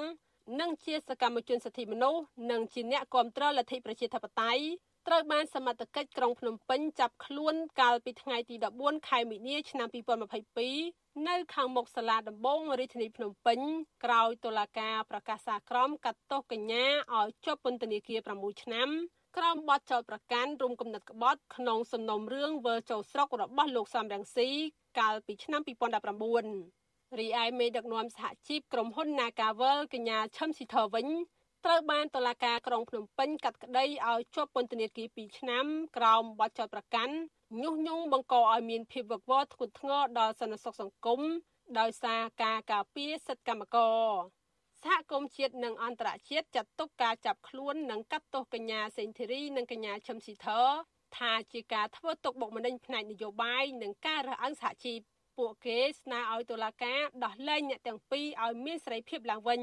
[0.59, 4.63] និងជាសកម្មជនសិទ្ធិមនុស្សនិងជាអ្នកគាំទ្រលទ្ធិប្រជាធិបតេយ្យ
[5.07, 13.59] ត្រូវបានសមត្ថកិច្ចក្រុងភ្នំពេញចាប់ខ្លួនកាលពីថ្ងៃទី14ខែមីនាឆ្នាំ2022 នៅខាងមុខសាលាដំបងរាជធានីភ្នំពេញ
[14.03, 16.85] ក្រោយតុលាការប្រកាសសាក្រមកាត់ទោសកញ្ញា
[17.17, 18.87] ឲ្យជាប់ពន្ធនាគារ6ឆ្នាំ
[19.37, 24.49] ក្រោមបទចោទប្រកាន់រួមគំនិតក្បត់ក្នុងសំណុំរឿងវើចូលស្រុករបស់លោកសំរងស៊ី
[24.99, 25.61] កាលពីឆ្នាំ
[26.39, 31.07] 2019រីឯមេដឹកនាំសហជីពក្រុមហ៊ុន Nagavel កញ្ញាឈឹមស៊ីធវិញ
[31.65, 35.65] ត្រូវបានតុលាការក្រុងភ្នំពេញកាត់ក្តីឲ្យជាប់ពន្ធនាគារ2ឆ្នាំ
[35.97, 37.15] ក្រោមបទចោទប្រកាន់
[37.61, 41.21] ញុះញង់បង្កឲ្យមានភាពវឹកវរធ្ងន់ធ្ងរដល់សន្តិសុខសង្គម
[41.79, 44.07] ដោយសារការការពារសិទ្ធិកម្មករ
[44.83, 50.47] សហគមន៍ជាតិនិងអន្តរជាតិចាត់ទុកការចាប់ខ្លួននិងកាត់ទោសកញ្ញាសេងធីរីនិងកញ្ញាឈឹមស៊ីធ
[51.17, 54.99] ថាជាការធ្វើទុកបុកម្នេញផ្នែកនយោបាយនិងការរើសអើងសហជីព
[55.37, 59.61] ពួកគេស្នើឲ្យតុលាការដោះលែងអ្នកទាំងពីរឲ្យមានសេរីភាពឡើងវិញ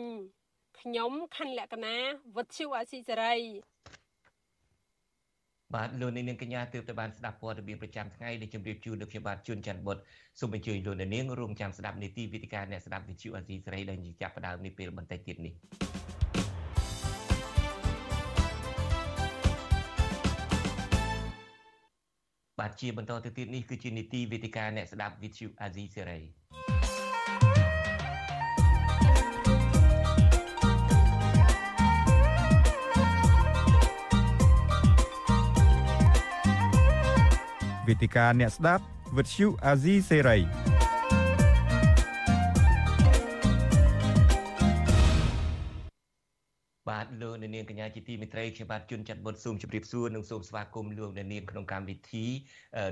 [0.80, 1.96] ខ្ញុំខណ្ឌលក្ខណា
[2.36, 3.36] វុទ្ធុអាស៊ីសេរី
[5.74, 9.98] បាទលោកនាងកញ្ញាទើបតែបានស្ដាប់ព័ត៌មានប្រចាំថ្ងៃដែលជម្រាបជូនដល់ខ្ញុំបាទជួនច័ន្ទបុត
[10.40, 15.54] សូមអញ្ជើញលោកនាងរួមចាំស្ដាប់នីតិវិទ្យាអ្នកស្ដាប់វិទ្យុអាស៊ីសេរីដែលចាប់ផ្ដើមនេះពេលបន្តិចទៀតនេះ
[22.58, 26.39] បាទជាបន្តទៅទៀតនេះគឺជានីតិវិទ្យាអ្នកស្ដាប់វិទ្យុអាស៊ីសេរី
[37.90, 38.84] វេទិកាអ្នកស្ដាប់
[39.16, 40.38] វិទ្យុអាស៊ីសេរី
[46.88, 52.26] បាទលោកនាងកញ្ញាជាទីមេត្រីខ្ញុំបាទជួនចាត់បុតសូមជម្រាបសួរនិងសូមស្វាគមន៍លោកនាងក្នុងកម្មវិធី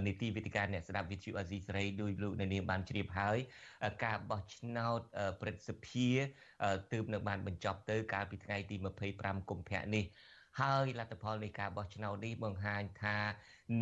[0.06, 3.38] នីតិវិទ្យាអ្នកស្ដាប់វិទ្យុអាស៊ីសេរីដោយលោកនាងបានជ្រាបហើយ
[4.04, 5.00] ការបោះឆ្នោត
[5.40, 6.08] ព្រឹទ្ធសភា
[6.92, 8.76] ទើបនៅបានបញ្ចប់ទៅកាលពីថ្ងៃទី
[9.12, 10.04] 25កុម្ភៈនេះ
[10.60, 13.18] ហើយលទ្ធផលនៃការបោះឆ្នោតនេះបង្ហាញថា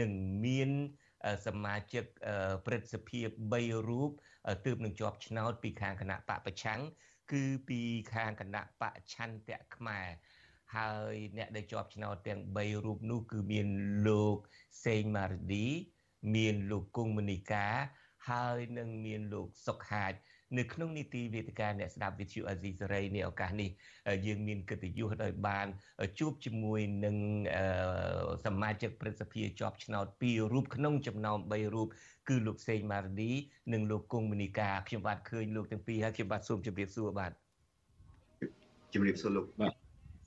[0.00, 0.12] នឹង
[0.44, 0.70] មាន
[1.46, 2.04] សមាជិក
[2.66, 3.20] ព្រឹទ្ធសភា
[3.54, 4.10] 3រូប
[4.66, 6.80] ទើបនឹងជាប់ឆ្នោតពីខាងគណៈបកប្រឆាំង
[7.32, 7.80] គឺពី
[8.14, 10.06] ខាងគណៈបច្ឆន្ទៈខ្មែរ
[10.76, 13.66] ហើយអ្នកដែលជាប់ឆ្នោតទាំង3រូបនោះគឺមាន
[14.08, 14.36] លោក
[14.84, 15.66] សេងម៉ារឌី
[16.34, 17.66] មានលោកគង់មនីកា
[18.28, 20.12] ហើយនឹងមានលោកសុកហាជ
[20.58, 23.70] នៅក្នុងនីតិវេទិកាអ្នកស្ដាប់វិទ្យុអាស៊ីសេរីនេះឱកាសនេះ
[24.26, 25.66] យើងមានកិត្តិយសដោយបាន
[26.18, 27.16] ជួបជាមួយនឹង
[28.46, 31.88] សមាជិកព្រឹទ្ធសភាជាប់ឆ្នោត2រូបក្នុងចំណោម3រូប
[32.28, 33.30] គឺលោកសេងម៉ារឌី
[33.72, 37.32] និងលោកគង់មនីកាខ្ញុំបាទឃើញលោកទាំងពីរហើយខ្ញុំបាទសូមជម្រាបសួរបាទ
[38.92, 39.74] ជម្រាបសួរលោកបាទ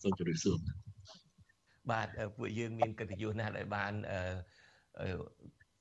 [0.03, 0.57] សូមជម្រាបសួរ
[1.91, 3.93] បាទពួកយើងមានកិត្តិយសណាស់ដែលបាន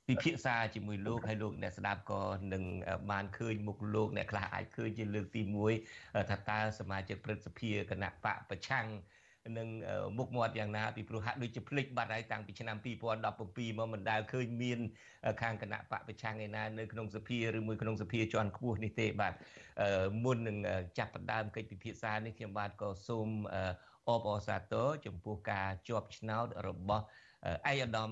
[0.09, 2.21] ពិភាក្សាជាមួយលោកហើយលោកអ្នកស្ដាប់ក៏
[2.53, 2.63] នឹង
[3.11, 5.41] បានឃើញមុខលោកអ្នកខ្លះអាចឃើញជាលើកទី
[5.85, 8.87] 1ថាតើសមាជិកព្រឹទ្ធសភាគណៈបកប្រឆាំង
[9.57, 9.67] នឹង
[10.17, 14.79] មុខមាត់យ៉ាងណាពីព្រោះហាក់ដូចជាភ្លេចបាត់ហើយតាំងពីឆ្នាំ2017មកមិនដែលឃើញមាន
[15.41, 19.33] ខាងគណៈបកប្រឆាំងឯណានៅក្នុងសភាឬមួយក្នុងសភាជាន់ខ្ពស់នេះទេបាទ
[20.23, 20.57] មុននឹង
[20.97, 23.29] ចាប់ផ្ដើមកិច្ចពិភាក្សានេះខ្ញុំបាទក៏សូម
[24.09, 27.03] អបអរសាទរចំពោះការជាប់ឆ្នោតរបស់
[27.71, 28.09] ឯកឧត្តម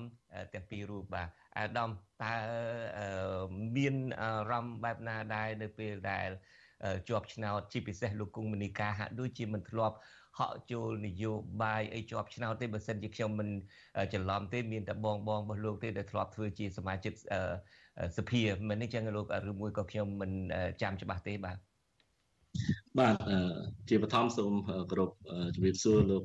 [0.54, 1.28] ទាំងពីររូបបាទ
[1.58, 1.90] អាដាម
[2.22, 2.34] តើ
[3.76, 6.28] មានអារម្មណ៍បែបណាដែរនៅពេលដែល
[7.08, 9.96] ជាប់ឆ្នោតជាពិសេសលោកគង់មនីកាហាក់ដូចជាមិនធ្លាប់
[10.38, 13.48] ហក់ចូលនយោបាយអីជាប់ឆ្នោតទេបើសិនជាខ្ញុំមិន
[14.12, 17.12] ច្រឡំទេមានតែបងបងរបស់លោកទេដែលធ្លាប់ធ្វើជាសមាជិក
[18.16, 20.30] សភាមិននេះចឹងលោកឬមួយក៏ខ្ញុំមិន
[20.82, 21.56] ចាំច្បាស់ទេបាទ
[22.98, 23.16] បាទ
[23.88, 24.52] ជាបឋមសូម
[24.90, 25.10] គោរព
[25.54, 26.24] ជំរាបសួរលោក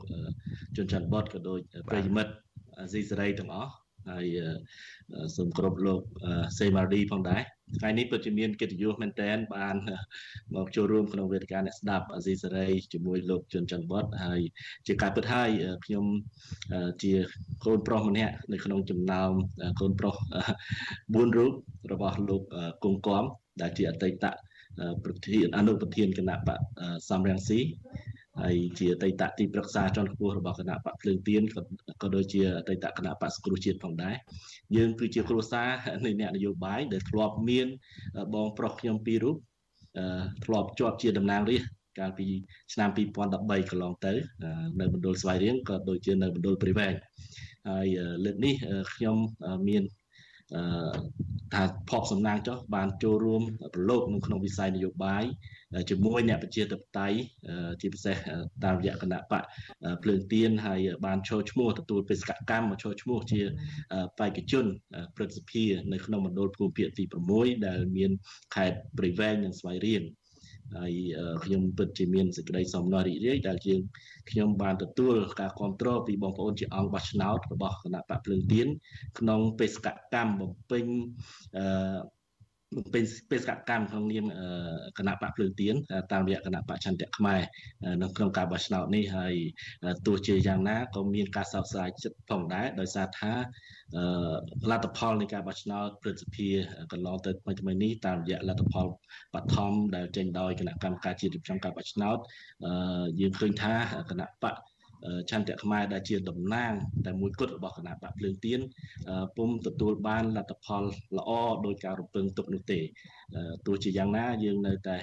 [0.76, 2.34] ជុនច័ន្ទបតក៏ដូចប្រិយមិត្ត
[2.80, 3.74] អាស៊ីសេរីទាំងអស់
[4.12, 4.26] ហើយ
[5.36, 6.02] សូមគោរពលោក
[6.58, 7.44] សេម៉ាឌីផងដែរ
[7.80, 9.76] ថ្ងៃនេះពិតជាមានកិត្តិយសមែនតែនបាន
[10.56, 14.42] មកចូលរួមក្នុងវេទិកាអ្នកស្ដាប់អាស៊ីសេរីជាមួយលោកជុនច័ន្ទវត្តហើយ
[14.88, 15.50] ជាការពិតហើយ
[15.86, 16.06] ខ្ញុំ
[17.04, 17.14] ជា
[17.66, 19.32] កូនប្រុសម្នាក់នៅក្នុងចំណោម
[19.80, 20.16] កូនប្រុស
[20.76, 21.52] 4រូប
[21.92, 22.42] របស់លោក
[22.84, 23.24] គង្គកំ
[23.62, 24.26] ដែលជាអតីត
[25.04, 26.60] ប្រធានអនុប្រធានគណៈបក
[27.10, 27.60] សំរងស៊ី
[28.42, 31.62] ហើយជាអតីតទីប្រឹក្សាជាន់ខ្ពស់របស់គណៈបកភ្លើងទៀនក៏
[32.16, 34.16] ដូចជាអតីតគណៈបកសង្គ្រោះជាតិផងដែរ
[34.78, 35.70] យើងគឺជាគ្រួសារ
[36.06, 37.68] នៃអ្នកនយោបាយដែលធ្លាប់មាន
[38.36, 39.38] បងប្រុសខ្ញុំពីររូប
[40.46, 42.28] ធ្លាប់ជាប់ជាតំណាងរាស្ត្រកាលពី
[42.74, 44.14] ឆ្នាំ2013កន្លងទៅ
[44.80, 46.94] នៅមណ្ឌលស្វាយរៀងក៏ដូចជានៅមណ្ឌលព្រៃវែង
[47.70, 47.88] ហើយ
[48.26, 48.54] លើកនេះ
[48.94, 49.18] ខ្ញុំ
[49.68, 49.84] មាន
[51.54, 53.42] ថាភពសំណាងចុះបានចូលរួម
[53.74, 55.24] ប្រឡូកនៅក្នុងវិស័យនយោបាយ
[55.90, 57.18] ជាមួយអ្នកប្រជាធិបតេយ្យ
[57.82, 58.16] ជាពិសេស
[58.64, 59.44] តាមរយៈគណៈបក
[60.04, 63.42] ភ្លើងទៀនហើយបានចូលឈ្មោះទទួលបេសកកម្មមកចូលឈ្មោះជា
[64.20, 64.66] បេក្ខជន
[65.16, 67.04] ព្រឹទ្ធសភានៅក្នុងមណ្ឌលភូមិភាគទី
[67.36, 68.12] 6ដែលមាន
[68.56, 70.04] ខេត្តព្រៃវែងនិងស្វាយរៀង
[70.78, 70.94] ហើយ
[71.44, 73.80] ខ្ញុំពិតជាមានសេចក្តីសំណររីករាយដែលជាង
[74.30, 78.68] ខ្ញុំបានទទួលការគ្រប់គ្រងពីបងប្អូនជាអង្គបោះឆ្នោតរបស់គណៈបកភ្លើងទៀន
[79.20, 80.86] ក្នុងបេសកកម្មបំពេញ
[81.58, 81.66] អឺ
[82.94, 84.26] ពេលពេលសកម្មក្នុងនាម
[84.98, 85.76] គណៈបកភ្លើងទៀន
[86.12, 87.42] តាមរយៈគណៈបកឆន្ទៈខ្មែរ
[88.02, 89.34] នៅក្នុងការបោះឆ្នោតនេះហើយ
[90.06, 93.34] ទោះជាយ៉ាងណាក៏មានការសោកស្ដាយចិត្តផងដែរដោយសារថា
[94.72, 96.48] លទ្ធផលនៃការបោះឆ្នោតព្រឹទ្ធសភា
[96.92, 98.88] កន្លងទៅថ្មីថ្មីនេះតាមរយៈលទ្ធផល
[99.36, 102.18] បឋមដែលចេញដោយគណៈកម្មការជាតិរៀបចំការបោះឆ្នោត
[103.20, 103.74] យើងឃើញថា
[104.12, 104.56] គណៈបក
[105.30, 106.74] ឆន្ទៈខ្មែរដែលជាតំណាង
[107.06, 108.60] តែមួយគត់របស់គណៈបកភ្លើងទៀន
[109.38, 110.84] ពុំទទួលបានលទ្ធផល
[111.18, 111.32] ល្អ
[111.66, 112.80] ដោយការរំពឹងទុកនោះទេ
[113.66, 114.98] ទោះជាយ៉ាងណាយើងនៅតែ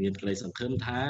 [0.00, 1.00] មានក្តីសង្ឃឹមថា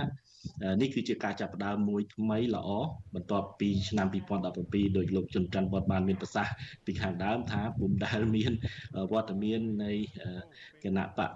[0.81, 2.69] នេះគឺជាការចាប់ផ្ដើមមួយថ្មីល្អ
[3.15, 4.07] បន្ទាប់ពីឆ្នាំ
[4.53, 6.55] 2017ដោយលោកជុនច័ន្ទវត្តបានមានប្រសាសន៍
[6.85, 8.53] ពីខាងដើមថាពុំដែលមាន
[9.13, 9.93] វត្តមាននៃ
[10.85, 11.31] គណៈបក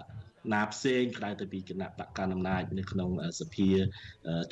[0.53, 3.69] ណាផ្សេងក្រៅទៅពីគណៈបកកណ្ដាលអំណាចនៅក្នុងសភា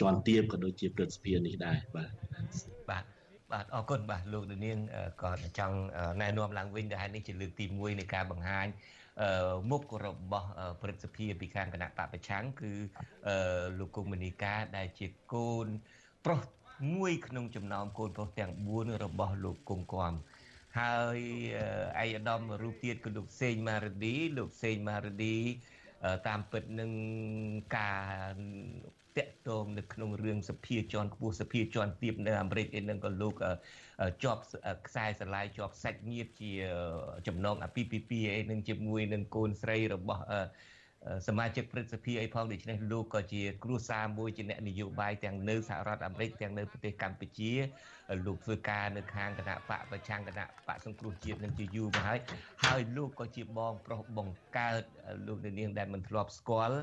[0.02, 2.10] ជាន់ទាបក៏ដូចជាព្រឹទ្ធសភានេះដែរបាទ
[2.89, 3.04] បាទ
[3.52, 4.78] បាទអរគុណបាទលោកនាង
[5.23, 5.78] ក៏ចង់
[6.21, 8.67] ណែនាំឡើងវិញដែលនេះជាលើកទី1នៃការបង្ហាញ
[9.71, 10.50] មុខរបស់
[10.82, 12.71] ព្រឹទ្ធសភាពីខាងគណៈបពប្រឆាំងគឺ
[13.80, 15.67] លោកគុំមនីកាដែលជាកូន
[16.26, 16.41] ប្រុស
[16.95, 20.13] មួយក្នុងចំណោមកូនប្រុសទាំង4របស់លោកគង្គគំ
[20.80, 21.19] ហើយ
[22.04, 25.36] ឯកឧត្តមរូបទៀតគឺលោកសេងម៉ារឌីលោកសេងម៉ារឌី
[26.27, 26.91] តាមពិតនឹង
[27.77, 27.91] កា
[28.33, 28.36] រ
[29.17, 33.36] តាក់ទងនៅក្នុងរឿងសភាជាន់ខ្ពស់សភាជាន់ទាបនៅអាមេរិកឯនឹងក៏លោក
[34.23, 34.41] ជាប់
[34.88, 36.51] ខ្សែស្រឡាយជាប់សាច់ញាតិជា
[37.27, 40.23] ចំណងអាពីពីពីឯនឹងជាមួយនឹងកូនស្រីរបស់
[41.27, 47.51] សមាជិកព្រឹទ្ធសភាអីផងដូច្នេះលោកក៏ជាគ្រួសារមួយជាអ្នកនយោបាយទាំងនៅសហរដ្ឋអាមេរិកទាំងនៅប្រទេសកម្ពុជា
[48.25, 52.19] លោកធ្វើការនៅខាងគណៈបកប្រឆាំងគណៈបកសង្គ្រោះជាតិនឹងជាយូរមកហើយ
[52.65, 54.83] ហើយលោកក៏ជាបងប្រុសបង្កើត
[55.27, 56.77] លោកនាងដែលមិនធ្លាប់ស្គាល់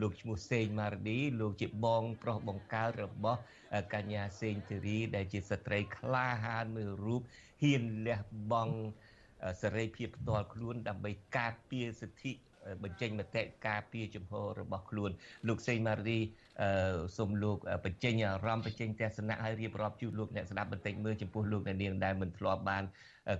[0.00, 3.40] លោកឈ្មោះសេងម៉ារឌីលោកជាបងប្រុសបង្កើតរបស់
[3.94, 7.22] កញ្ញាសេងធីរីដែលជាស្ត្រីក្លាហានមួយរូប
[7.62, 8.20] ហ៊ានលះ
[8.52, 8.76] បង់
[9.62, 12.32] សេរីភាពផ្ទាល់ខ្លួនដើម្បីការពារសិទ្ធិ
[12.84, 15.10] បញ្ចេញមតិការពារជំហររបស់ខ្លួន
[15.48, 16.18] លោកសេងម៉ារី
[17.16, 22.84] សូមលោកបញ្ចេញអារម្មណ៍បញ្ចេញទស្សនៈឲ្យរៀបរាប់ជូនលោកអ្នកស្ដាប់បន្តិចមើលចំពោះលោកអ្នកនាងដែលមិនធ្លាប់បាន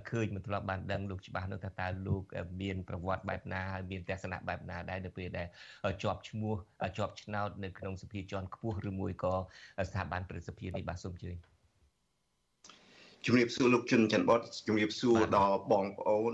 [0.09, 2.23] ឃើញមិនធ្លាប់បានដឹងលោកច្បាស់នោះថាតើលោក
[2.61, 5.47] មានប្រវត្តិបែបណាហើយមានទស្សនៈបែបណាដែរនៅពេលដែល
[6.03, 6.55] ជាប់ឈ្មោះ
[6.97, 9.35] ជាប់ឆ្នោតនៅក្នុងសភាជាន់ខ្ពស់ឬមួយក៏
[9.89, 11.50] ស្ថាប័នព្រឹទ្ធសភានេះបាទសូមជឿ
[13.25, 16.33] ជំរាបសួរលោកជុនច័ន្ទបតជំរាបសួរដល់បងប្អូន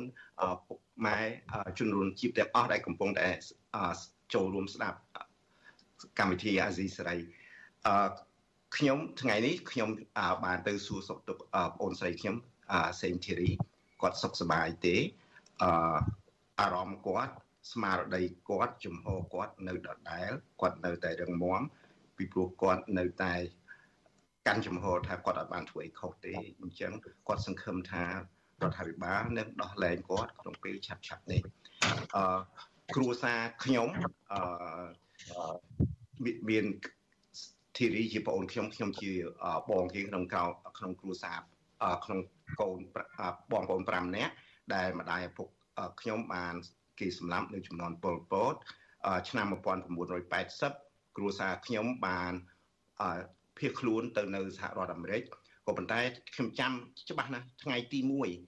[0.67, 1.19] ពុកម៉ែ
[1.77, 3.27] ជនរួមជីពទាំងអស់ដែលកំពុងតែ
[4.33, 4.97] ចូលរួមស្ដាប់
[6.19, 7.17] កម្មវិធីអាស៊ីសេរី
[7.87, 8.09] អឺ
[8.77, 9.89] ខ្ញុំថ្ងៃនេះខ្ញុំ
[10.45, 12.35] បានទៅសួរសុខទុក្ខបងអូនស្រីខ្ញុំ
[13.01, 13.49] សេងធីរី
[14.01, 14.95] គាត់សុខសប្បាយទេ
[15.63, 15.97] អឺ
[16.61, 17.33] អារម្មណ៍គាត់
[17.71, 21.61] ស្មារតីគាត់ជំហរគាត់នៅដដែលគាត់នៅតែរឹងមាំ
[22.17, 23.33] ពីព្រោះគាត់នៅតែ
[24.47, 26.91] កាន់ចំហថាគាត់អត់បានធ្វើអីខុសទេអញ្ចឹង
[27.27, 28.13] គាត់សង្ឃឹមថារ
[28.69, 31.41] ដ្ឋាភិបាលនឹងដោះលែងគាត់ក្នុងពេលឆាប់ឆាប់នេះ
[32.15, 32.39] អឺ
[32.95, 33.89] គ្រួសារខ្ញុំ
[34.31, 34.41] អឺ
[36.49, 36.65] មាន
[37.77, 39.11] ធីរីជាបងអូនខ្ញុំខ្ញុំជា
[39.69, 40.43] បងគេក្នុងកោ
[40.77, 41.37] ក្នុងគ្រួសារ
[42.05, 42.19] ក្នុង
[42.61, 42.79] កូន
[43.51, 44.33] បងប្អូន5នាក់
[44.73, 45.47] ដែលម្ដាយឪពុក
[46.01, 46.53] ខ្ញុំបាន
[46.99, 48.53] គេសម្លាប់នៅចំនួនប៉ុលពត
[49.29, 52.33] ឆ្នាំ1980គ្រួសារខ្ញុំបាន
[53.57, 55.23] ភៀសខ្លួនទៅនៅសហរដ្ឋអាមេរិក
[55.65, 55.99] ក៏ប៉ុន្តែ
[56.35, 56.71] ខ្ញុំចាំ
[57.09, 57.99] ច្បាស់ណាស់ថ្ងៃទី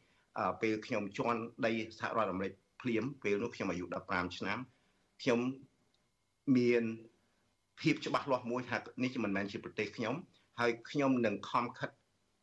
[0.06, 4.60] 1ពេលខ្ញុំជន់ដីសហរដ្ឋអាមេរិកភ្លាមពេលនោះខ្ញុំអាយុ15ឆ្នាំ
[5.22, 5.40] ខ្ញុំ
[6.58, 6.84] មាន
[7.82, 10.16] ភាពច្បាស់លាស់មួយថានេះមិនមែនជាប្រទេសខ្ញុំ
[10.60, 11.92] ហើយខ្ញុំនឹងខំខិត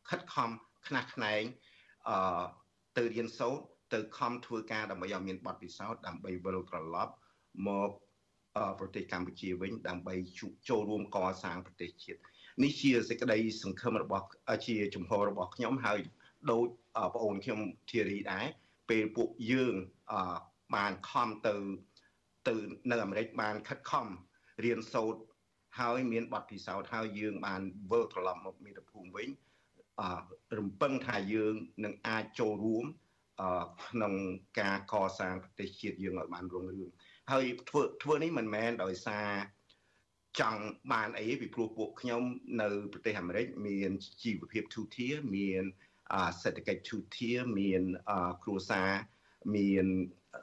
[0.09, 0.49] ខិតខំ
[0.87, 1.41] ខ្នះខ្នែង
[2.09, 2.43] អឺ
[2.97, 3.61] ទៅរៀនសូត្រ
[3.93, 7.13] ទៅខំធ្វើការដើម្បីឲ្យមានបទពិសោធន៍ដើម្បីវិលត្រឡប់
[7.67, 7.89] មក
[8.79, 10.15] ប្រទេសកម្ពុជាវិញដើម្បី
[10.69, 12.21] ចូលរួមកសាងប្រទេសជាតិ
[12.63, 14.25] នេះជាសេចក្តីសង្ឃឹមរបស់
[14.67, 15.99] ជាជំហររបស់ខ្ញុំហើយ
[16.51, 16.67] ដូច
[17.13, 18.45] បងអូនខ្ញុំធីរីដែរ
[18.89, 19.75] ពេលពួកយើង
[20.75, 21.55] បានខំទៅ
[22.47, 22.55] ទៅ
[22.91, 24.05] នៅអាមេរិកបានខិតខំ
[24.63, 25.21] រៀនសូត្រ
[25.79, 29.29] ហើយមានបទពិសោធន៍ហើយយើងបានវិលត្រឡប់មកមាតុភូមិវិញ
[30.01, 30.03] អ
[30.59, 31.53] រំពឹងថាយើង
[31.85, 32.85] នឹងអាចចូលរួម
[33.85, 34.13] ក្នុង
[34.59, 36.89] ការកសាងប្រទេសជាតិយើងឲ្យបានរុងរឿង
[37.31, 39.27] ហើយធ្វើធ្វើនេះមិនមែនដោយសារ
[40.39, 40.61] ចង់
[40.93, 42.21] បានអីពីព្រោះពួកខ្ញុំ
[42.61, 43.91] នៅប្រទេសអាមេរិកមាន
[44.23, 45.63] ជីវភាពទូធាមាន
[46.41, 47.81] សេដ្ឋកិច្ចទូធាមាន
[48.43, 48.89] គ្រួសារ
[49.55, 49.85] មាន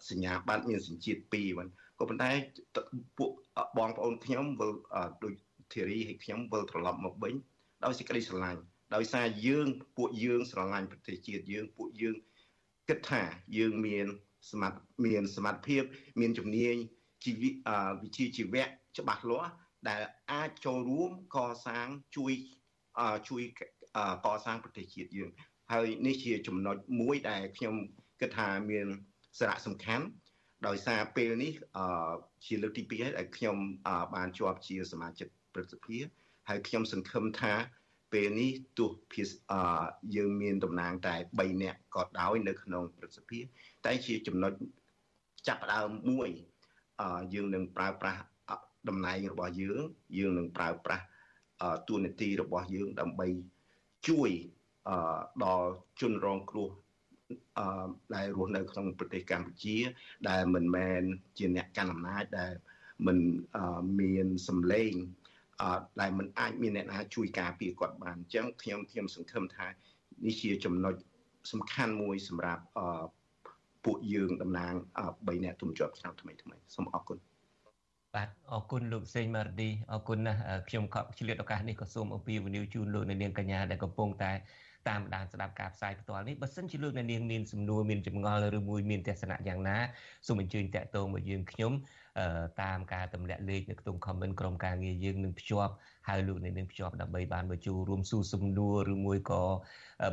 [0.09, 2.31] សញ្ញាបត្រមានសញ្ជាតិពីរហ្នឹងក៏ប៉ុន្តែ
[3.19, 3.31] ពួក
[3.79, 4.73] បងប្អូនខ្ញុំវិល
[5.25, 5.35] ដូច
[5.73, 7.35] ធីរីឲ្យខ្ញុំវិលត្រឡប់មកវិញ
[7.85, 8.61] ដោយសេចក្តីស្រឡាញ់
[8.95, 12.17] ដោយសារយើងពួកយើងស្រឡាញ់ប្រទេសជាតិយើងពួកយើង
[12.89, 13.23] គិតថា
[13.59, 14.07] យើងមាន
[14.51, 14.77] សមត្ថ
[15.07, 15.83] មានសមត្ថភាព
[16.21, 16.75] មានជំនាញ
[17.25, 17.43] ជីវ
[18.01, 18.65] វិជ្ជាជីវៈ
[18.99, 19.51] ច្បាស់លាស់
[19.89, 22.33] ដែលអាចចូលរួមកសាងជួយ
[23.29, 23.43] ជួយ
[24.25, 25.31] កសាងប្រទេសជាតិយើង
[25.73, 27.75] ហើយនេះជាចំណុចមួយដែលខ្ញុំ
[28.21, 28.87] គិតថាមាន
[29.39, 30.05] សារៈសំខាន់
[30.67, 31.53] ដោយសារពេលនេះ
[32.47, 33.57] ជាលើកទី2ហើយដែលខ្ញុំ
[34.15, 35.99] បានជាប់ជាសមាជិកព្រឹទ្ធសភា
[36.49, 37.55] ហើយខ្ញុំសង្ឃឹមថា
[38.13, 39.29] ពេលនេះទោះភាស
[40.17, 43.41] យើងមានតំណាងតែ3នាក់ក៏ដោយនៅក្នុងព្រឹទ្ធសភា
[43.85, 44.53] តែជាចំណុច
[45.49, 46.29] ចាប់ផ្ដើមមួយ
[47.35, 48.23] យើងនឹងប្រើប្រាស់
[48.89, 49.85] តំណែងរបស់យើង
[50.19, 51.05] យើងនឹងប្រើប្រាស់
[51.89, 53.29] ទួនាទីរបស់យើងដើម្បី
[54.09, 54.31] ជួយ
[55.45, 55.69] ដល់
[56.01, 56.71] ជនរងគ្រោះ
[57.59, 59.77] អឺដែលរស់នៅក្នុងប្រទេសកម្ពុជា
[60.29, 61.03] ដែលមិនមែន
[61.39, 62.53] ជាអ្នកកាន់អំណាចដែល
[63.07, 63.19] មិន
[64.01, 64.93] មានសម្លេង
[65.61, 69.67] អឺដែលមិនអាចមានអ្នកណាជួយការពារគាត់បានអញ្ចឹងខ្ញុំខ្ញុំសង្ឃឹមថា
[70.27, 70.95] នេះជាចំណុច
[71.53, 73.05] សំខាន់មួយសម្រាប់អឺ
[73.85, 77.19] ពួកយើងតំណាង3អ្នកទុំជាប់ឆ្នាំថ្មីថ្មីសូមអរគុណ
[78.15, 84.33] បាទអរគុណលោកសេងម៉ារឌីអរគុណណាស់ខ្ញុំក៏ឆ្លៀតឱកាសនេះក៏សូមអំពាវនាវជូនលោកនាងកញ្ញាដែលកំពុងតែ
[84.89, 89.77] តាមដានស្ដាប់ការផ្សាយផ្ទាល់នេះបើសិនជាលោកអ្នកនាងមានសំណួរមានចម្ងល់ឬមួយមានទស្សនៈយ៉ាងណា
[90.27, 91.73] សូមអញ្ជើញតាក់ទងមកយើងខ្ញុំ
[92.63, 95.73] តាមការទម្លាក់លេខនៅក្នុង comment ក្រុមការងារយើងនឹងភ្ជាប់
[96.09, 99.43] ហើយលោកអ្នកនាងភ្ជាប់ដើម្បីបានមកចូលរួមសួរសំណួរឬមួយក៏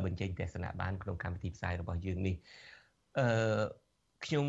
[0.04, 2.34] បញ្ចេញទស្សនៈបានក្នុងកម្មវិធីផ្សាយរបស់យើងនេះ
[3.18, 3.62] អឺ
[4.24, 4.46] ខ្ញុំ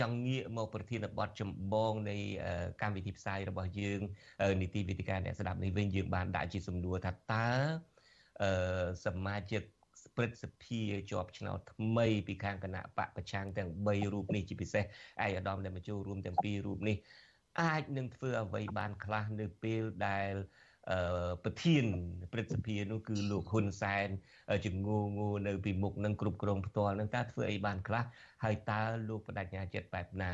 [0.00, 2.16] ចង់ងាកមកប្រធានបទចម្បងនៃ
[2.82, 4.00] កម្មវិធីផ្សាយរបស់យើង
[4.60, 7.48] នីតិវិទ្យាអ្នកស្ដាប់នេះវិញយើងបានដាក់ជាសំណួរថាតើ
[8.42, 9.62] អឺសមាជិក
[10.02, 14.84] សព្រឹទ្ធសភាជាប់ឆ្នោតថ្មីពីខាងគណៈបកប្រឆាំងទាំង3រូបនេះជាពិសេស
[15.24, 16.96] ឯកឧត្តមដែលមកចូលរួមទាំងពីររូបនេះ
[17.60, 20.32] អាចនឹងធ្វើអ្វីបានខ្លះនៅពេលដែល
[21.44, 21.84] ប្រធាន
[22.32, 24.08] ព្រឹទ្ធសភានោះគឺលោកហ៊ុនសែន
[24.66, 28.04] ជំងឺងូនៅពីមុខនឹងគ្រប់គ្រងផ្ទាល់នឹងតើធ្វើអីបានខ្លះ
[28.44, 30.30] ហើយតើលោកបដិញ្ញាចិត្តបែបណា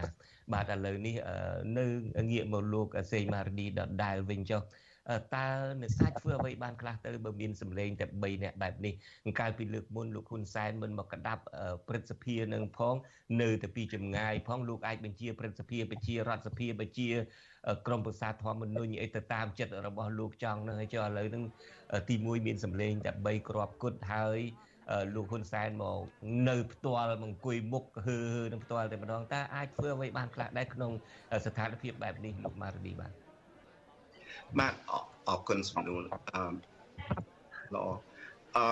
[0.52, 1.14] បាទឥឡូវនេះ
[1.78, 1.84] នៅ
[2.30, 4.62] ងាកមកលោកសេងម៉ារឌីដដែលវិញចុះ
[5.34, 5.48] តើ
[5.82, 8.94] នៅសាច់ធ្វើអ្វីបានខ្លះទៅបើមានសម្លេងតែ3នាក់បែបនេះ
[9.40, 11.42] កាលពីលើកមុនលោកហ៊ុនសែនមិនមកក្តាប់
[11.88, 12.94] ព្រឹទ្ធសភានឹងផង
[13.42, 17.08] នៅតែពីចម្ងាយផងលោកអាចបញ្ជាព្រឹទ្ធសភាបញ្ជារដ្ឋសភាបញ្ជា
[17.86, 21.44] ក្រមប្រសាធម្មមនុញ្ញអីទៅតាមចិត្តរបស់លោកចង់នឹងហើយចុះឥឡូវនឹង
[22.08, 24.40] ទី1មានសម្លេងតែ3គ្រាប់គត់ហើយ
[25.14, 26.00] លោកហ៊ុនសែនមក
[26.48, 28.18] នៅផ្ទាល់មកអង្គុយមុខហឺ
[28.52, 30.92] នឹងផ្ទាល់តែម្ដងតើអាចធ្វើអ្វីបានខ្លះដែរក្នុង
[31.46, 33.23] ស្ថានភាពបែបនេះលោកម៉ារឌីបាទ
[34.58, 34.74] បាទ
[35.28, 36.02] អរគុណសំណួរ
[36.34, 36.44] អឺ
[37.74, 37.86] ល្អ
[38.56, 38.66] អឺ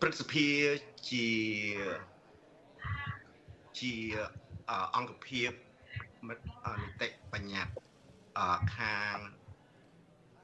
[0.00, 0.48] ព្រឹទ្ធសភា
[1.10, 1.28] ជា
[3.80, 3.94] ជា
[4.96, 5.50] អង្គភាព
[6.28, 6.44] មិត្ត
[6.80, 7.74] នីតិបញ្ញត្តិ
[8.76, 9.16] ខាង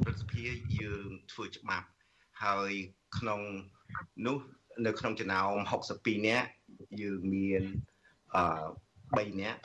[0.03, 0.45] ព្រឹទ្ធសភា
[0.79, 1.89] យើងធ្វើច្បាប់
[2.45, 2.71] ហើយ
[3.19, 3.41] ក្នុង
[4.27, 4.39] នោះ
[4.87, 5.55] នៅក្នុងចំណោម
[5.93, 6.49] 62នាក់
[7.01, 7.63] យើងមាន
[8.37, 9.61] អឺ3នាក់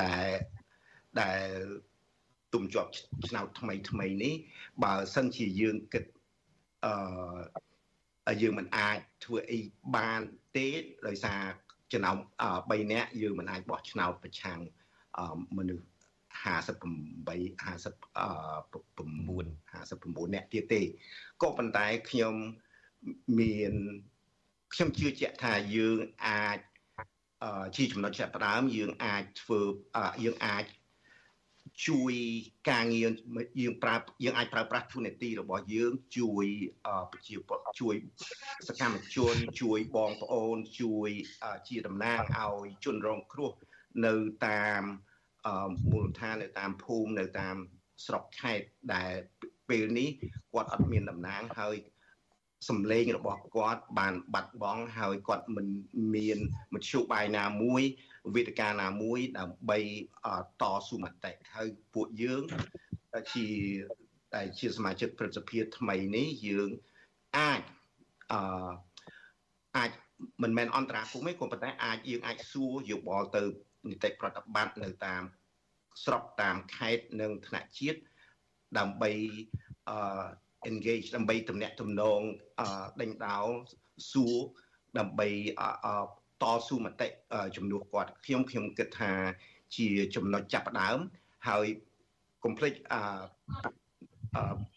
[0.00, 0.28] ដែល
[1.20, 1.48] ដែល
[2.52, 2.90] ទុំជាប់
[3.28, 4.34] ឆ្នោតថ្មីថ្មីនេះ
[4.82, 6.04] បើសិនជាយើងគិត
[8.28, 9.60] អឺយើងមិនអាចធ្វើអី
[9.96, 10.20] បាន
[10.56, 10.68] ទេ
[11.06, 11.40] ដោយសារ
[11.92, 12.16] ចំណោម
[12.48, 14.58] 3នាក់យើងមិនអាចបោះឆ្នោតប្រឆាំង
[15.58, 15.86] មនុស្ស
[16.42, 16.44] 58 59
[20.28, 20.80] 59នាក់ទៀតទេ
[21.42, 22.34] ក៏ប៉ុន្តែខ្ញុំ
[23.38, 23.72] មាន
[24.74, 26.58] ខ្ញុំជឿជាក់ថាយើងអាច
[27.76, 29.60] ជាចំណុចចាប់ផ្ដើមយើងអាចធ្វើ
[30.24, 30.64] យើងអាច
[31.88, 32.14] ជួយ
[32.70, 33.10] ការងារ
[33.60, 36.46] យើងប្រើយើងអាចប្រើប្រាស់ទូនាទីរបស់យើងជួយ
[37.12, 37.94] ប្រជាពលជួយ
[38.68, 41.10] សកម្មជនជួយបងប្អូនជួយ
[41.68, 43.52] ជាតំណាងឲ្យជនរងគ្រោះ
[44.06, 44.14] នៅ
[44.46, 44.82] តាម
[45.90, 47.56] មូលដ្ឋាននៅតាមភូមិនៅតាម
[48.06, 49.12] ស្រុកខេត្តដែល
[49.68, 50.08] ពេលនេះ
[50.52, 51.76] គាត់អត់មានតំណាងហើយ
[52.68, 55.66] សម្លេងរបស់គាត់បានបាត់បង់ហើយគាត់មិន
[56.14, 56.38] មាន
[56.74, 57.82] មធ្យោបាយណាមួយ
[58.34, 59.78] វេទិកាណាមួយដើម្បី
[60.62, 62.42] តស៊ូមតិហើយពួកយើង
[63.32, 63.46] ជា
[64.34, 66.68] ដែលជាសមាជិកព្រឹទ្ធសភាថ្មីនេះយើង
[67.38, 67.60] អាច
[68.32, 68.70] អឺ
[69.76, 69.90] អាច
[70.42, 73.42] មិនមែនអន្តរាគមន៍ទេក៏ប៉ុន្តែអាចយើងអាចសួរយោបល់ទៅ
[73.90, 75.22] នីតិប្រតិបត្តិនៅតាម
[76.04, 78.00] ស្រុកតាមខេត្តនិងថ្នាក់ជាតិ
[78.78, 79.10] ដើម្បី
[79.88, 80.24] អឺ
[80.70, 82.20] engage ដើម្បីតំណាក់តំណង
[83.00, 83.46] ដេញដោល
[84.12, 84.36] សួរ
[84.98, 85.28] ដើម្បី
[86.42, 87.08] តស៊ូមតិ
[87.56, 89.12] ជំនួសគាត់ខ្ញុំខ្ញុំគិតថា
[89.76, 90.98] ជាចំណុចចាប់ផ្ដើម
[91.48, 91.66] ហើយ
[92.44, 93.00] កុំភ្លេចអឺ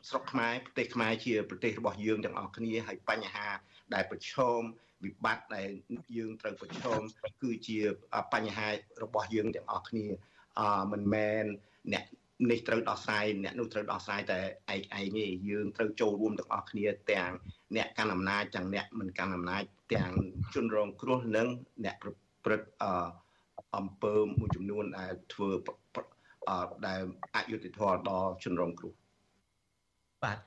[0.10, 3.48] ស្រុកខ្មែរប្រទេសខ្មែរជាប្រទេសរបស់យើងទាំងអស់គ្នាហើយបញ្ហា
[3.94, 4.60] ដែលប្រឈម
[5.04, 5.70] វិបត្តិដែល
[6.18, 7.00] យើងត្រូវប្រឈម
[7.42, 7.80] គឺជា
[8.34, 8.68] បញ្ហា
[9.04, 10.06] របស់យើងទាំងអស់គ្នា
[10.60, 11.46] អឺមិនមែន
[11.94, 12.06] អ្នក
[12.52, 14.40] នេះត្រូវដោះស្រាយអ្នកនោះត្រូវដោះស្រាយតែ
[14.74, 17.32] ឯកឯងទេយើងត្រូវចូលរួមទាំងអស់គ្នាទាំង
[17.76, 20.12] អ្នកកាន់អំណាចទាំងអ្នកមិនកាន់អំណាច ទាំង
[20.54, 21.48] ជនរងគ្រោះនិង
[21.86, 22.10] អ្នកប្រ
[22.46, 22.86] ព្រឹត្តអ
[23.78, 25.50] អំពើមួយចំនួនដែលធ្វើ
[26.88, 27.02] ដែល
[27.36, 28.94] អយុត្តិធម៌ដល់ជនរងគ្រោះ
[30.24, 30.40] បាទ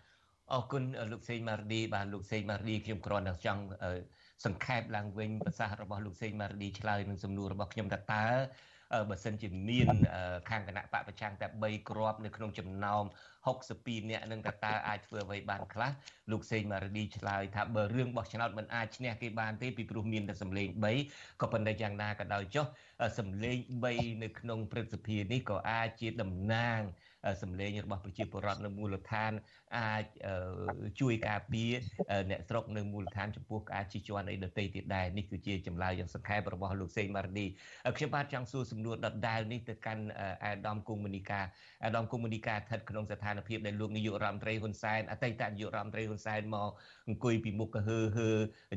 [0.53, 3.63] អរគុណលោកសេងម៉ារឌីបាទលោកសេងម៉ារឌីខ្ញុំគ្រាន់តែចង់
[4.45, 8.27] សង្ខេបឡើងវិញប្រសាសន៍របស់លោកសេងម៉ារឌីឆ្លើយនឹងសំណួររបស់ខ្ញុំថាតើ
[9.11, 9.89] បើសិនជាមាន
[10.51, 13.05] ខាងគណៈបកប្រឆាំងតែ3គ្រាប់នៅក្នុងចំណោម
[13.57, 15.93] 62នាក់នឹងតើអាចធ្វើអ្វីបានខ្លះ
[16.31, 20.69] លោកសេងម៉ារឌីឆ្លើយថាបើរឿងបោះឆ្នោតមិនអាចឈ្នះគេបានទេពីព្រោះមានតែសម្លេង
[21.05, 22.67] 3ក៏ប៉ុន្តែយ៉ាងណាក៏ដោយចុះ
[23.19, 23.57] សម្លេង
[23.91, 26.81] 3នៅក្នុងព្រឹទ្ធសភានេះក៏អាចជាតំណាង
[27.43, 29.33] សម្លេងរបស់ប្រជាពលរដ្ឋនៅមូលដ្ឋាន
[29.79, 30.05] អាច
[31.01, 31.73] ជួយការពារ
[32.31, 37.47] អ្នកស្រុកនៅមូលដ្ឋានចំពោះការជិះជាន់អីដទៃទៀតដែរនេះគឺជាចម្លើយយ៉ាងសង្ខេបរបស់លោកសេងម៉ារឌី
[37.97, 40.05] ខ្ញុំបាទចង់សួរសំណួរដដែលនេះទៅកាន់
[40.45, 41.41] អាដាមគូមនីកា
[41.85, 46.71] អាដាមគូមនីកាស្ថិតក្នុងស្ថានភាពដែលលោកនាយករដ្ឋមន្ត្រីហ៊ុនសែនអតីតនាយករដ្ឋមន្ត្រីហ៊ុនសែនមក
[47.09, 48.29] អង្គុយពីមុខកហឺហឺ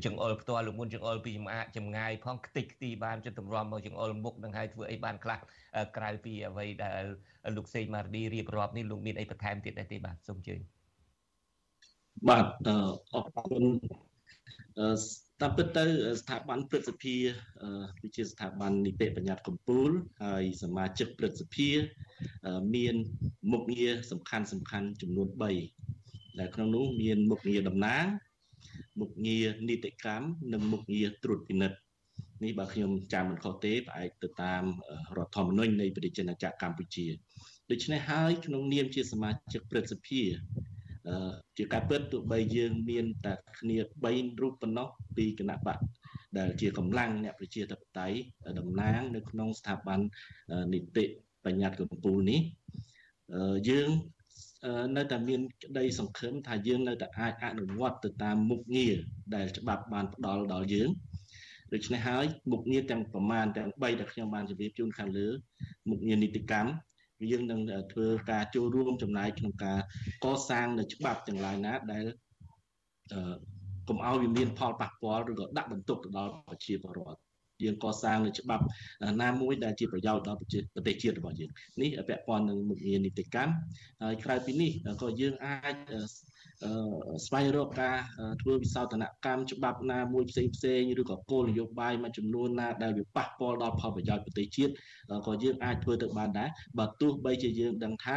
[0.06, 5.38] ចង្អុលផ្ទាល់លោកមុនចង្អុលពីចម្អាកចម្ងាយផងខ្ទេចខ្ទីបានចិត្តទម្រាំមកចង្អុលមុខនឹងហើយធ្វើអីបានខ្លះ
[5.96, 7.04] ក្រៅពីអ្វីដែល
[7.56, 10.60] លោកសេងម៉ារឌីរៀបរាប់នេះលោកមានអីបន្ថែមទៀតដែរទេបាទសូមអញ្ជើញ
[12.28, 12.46] បាទ
[13.14, 13.64] អរគុណ
[15.40, 15.84] តាមពិតទៅ
[16.20, 17.16] ស្ថាប័នព្រឹទ្ធសភា
[18.00, 19.92] គឺជាស្ថាប័ននីតិបញ្ញត្តិកម្ពុជា
[20.24, 21.68] ហើយសមាជិកព្រឹទ្ធសភា
[22.74, 22.94] មាន
[23.52, 25.28] មុខងារសំខាន់សំខាន់ចំនួន
[25.82, 28.06] 3ដែលក្នុងនោះមានមុខងារតំណាង
[29.00, 31.78] មុខងារនីតិកម្មនិងមុខងារត្រួតពិនិត្យ
[32.42, 34.62] នេះបើខ្ញុំចាំមិនខុសទេផ្អែកទៅតាម
[35.16, 37.06] រដ្ឋធម្មនុញ្ញនៃប្រជាណាចក្រកម្ពុជា
[37.70, 40.22] ដូច្នេះហើយក្នុងនាមជាសមាជិកព្រឹទ្ធសភា
[41.56, 43.76] ជាការពិតទោះបីយើងមានតែគ្នា
[44.10, 45.78] 3រូបប៉ុណ្ណោះពីគណៈបក
[46.38, 48.16] ដែលជាកម្លាំងអ្នកប្រជាធិបតេយ្យ
[48.58, 50.00] តំណាងនៅក្នុងស្ថាប័ន
[50.72, 51.04] នីតិ
[51.44, 52.40] បញ្ញត្តិកម្ពុជានេះ
[53.68, 53.88] យើង
[54.96, 58.96] នៅតែមានក្តីសង្ឃឹមថាយើងនៅតែអាចអនុវត្តទៅតាមមុខងារ
[59.34, 60.88] ដែលច្បាប់បានផ្ដល់ដល់យើង
[61.72, 65.28] ដូច្នេះហើយមុខងារទាំងប្រមាណទាំង3ដែលខ្ញុំបានជម្រាបជូនខាងលើ
[65.90, 66.70] មុខងារនីតិកម្ម
[67.30, 67.60] យើងនឹង
[67.92, 69.78] ធ្វើការចូលរួមចំណែកក្នុងការ
[70.24, 72.04] កសាងនៅច្បាប់ទាំងឡាយណាដែល
[73.88, 77.20] កុំឲ្យវាមានផលប៉ះពាល់ឬក៏ដាក់បន្ទុកទៅដល់ប្រជាពលរដ្ឋ
[77.64, 78.64] យើងកសាងនៅច្បាប់
[79.22, 81.50] ណាមួយដែលជាប្រយោជន៍ដល់ប្រទេសជាតិរបស់យើង
[81.80, 83.52] នេះពាក់ព័ន្ធនឹងមុខងារនីតិកម្ម
[84.02, 84.70] ហើយក្រៅពីនេះ
[85.02, 85.74] ក៏យើងអាច
[87.26, 87.96] ស្វែងរកការ
[88.40, 94.72] ធ្វើវិសោធនកម្មច្បាប់ណាមួយផ្សេងផ្សេងឬក៏គោលនយោបាយមួយចំនួនណាដែលវាប៉ះពាល់ដល់ផលប្រយោជន៍ប្រទេសជាតិ
[95.26, 98.06] ក៏យើងអាចធ្វើទៅបានដែរបើទោះបីជាយើងដឹងថ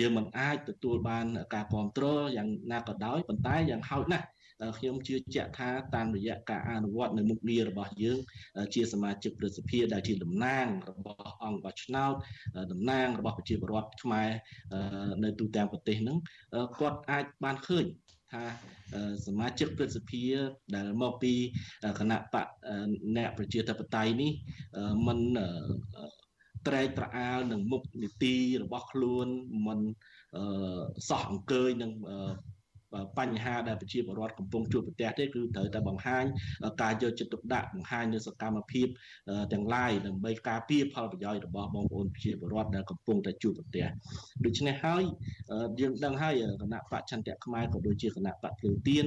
[0.00, 4.26] យើងមិនអាចទទួលបានការគ្រប់គ្រងយ៉ាងណាក៏ដោយប៉ុន្តែយ៉ាងហោចណាស់
[4.78, 8.18] ខ្ញុំជឿជាក់ថាតាមរយៈការអនុវត្តនៅមុខងាររបស់យើង
[8.74, 12.12] ជាសមាជិកប្រសិទ្ធិដែលជាតំណាងរបស់អង្គបោះឆ្នោត
[12.72, 14.30] តំណាងរបស់ប្រជាពលរដ្ឋខ្មែរ
[15.24, 16.16] នៅទូទាំងប្រទេសហ្នឹង
[16.78, 17.86] គាត់អាចបានឃើញ
[18.32, 18.44] ថា
[19.26, 20.24] សមាជិកព្រឹទ្ធសភា
[20.74, 21.32] ដែលមកពី
[21.98, 22.46] គណៈបក
[23.16, 24.32] អ្នកប្រជាធិបតេយ្យនេះ
[25.06, 25.18] មិន
[26.66, 29.26] ត្រែកត្រអាលនឹងមុខនីតិរបស់ខ្លួន
[29.66, 29.80] មិន
[31.08, 31.92] សោះអង្គើយនឹង
[33.18, 36.24] បញ្ហាដែលប្រជាពលរដ្ឋកំពុងជួបប្រទះទេគឺត្រូវតែបង្ហាញ
[36.82, 38.86] ការយកចិត្តទុកដាក់បង្ហាញនូវសកម្មភាព
[39.52, 43.86] ទាំងឡាយដើម្បីការពារផលប្រយោជន៍របស់បងប្អូនប្រជាពលរដ្ឋដែលកំពុងតែជួបប្រទះ
[44.44, 45.02] ដូច្នេះហើយ
[45.80, 49.06] យើងដឹងហើយគណៈបច្ឆន្ទៈខ្មែរក៏ដូចជាគណៈបកភ្លើងទៀន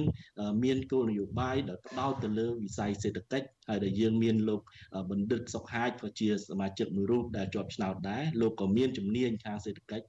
[0.64, 4.60] មានគោលនយោបាយដែលផ្ដោតទៅលើវិស័យសេដ្ឋកិច្ចហើយដែលយើងមានលោក
[5.10, 10.06] បណ្ឌិតសុកហាជក៏ជាសមាជិកមួយរូបដែលជាប់ឆ្នោតដែរលោកក៏មានជំនាញខាងសេដ្ឋកិច្ច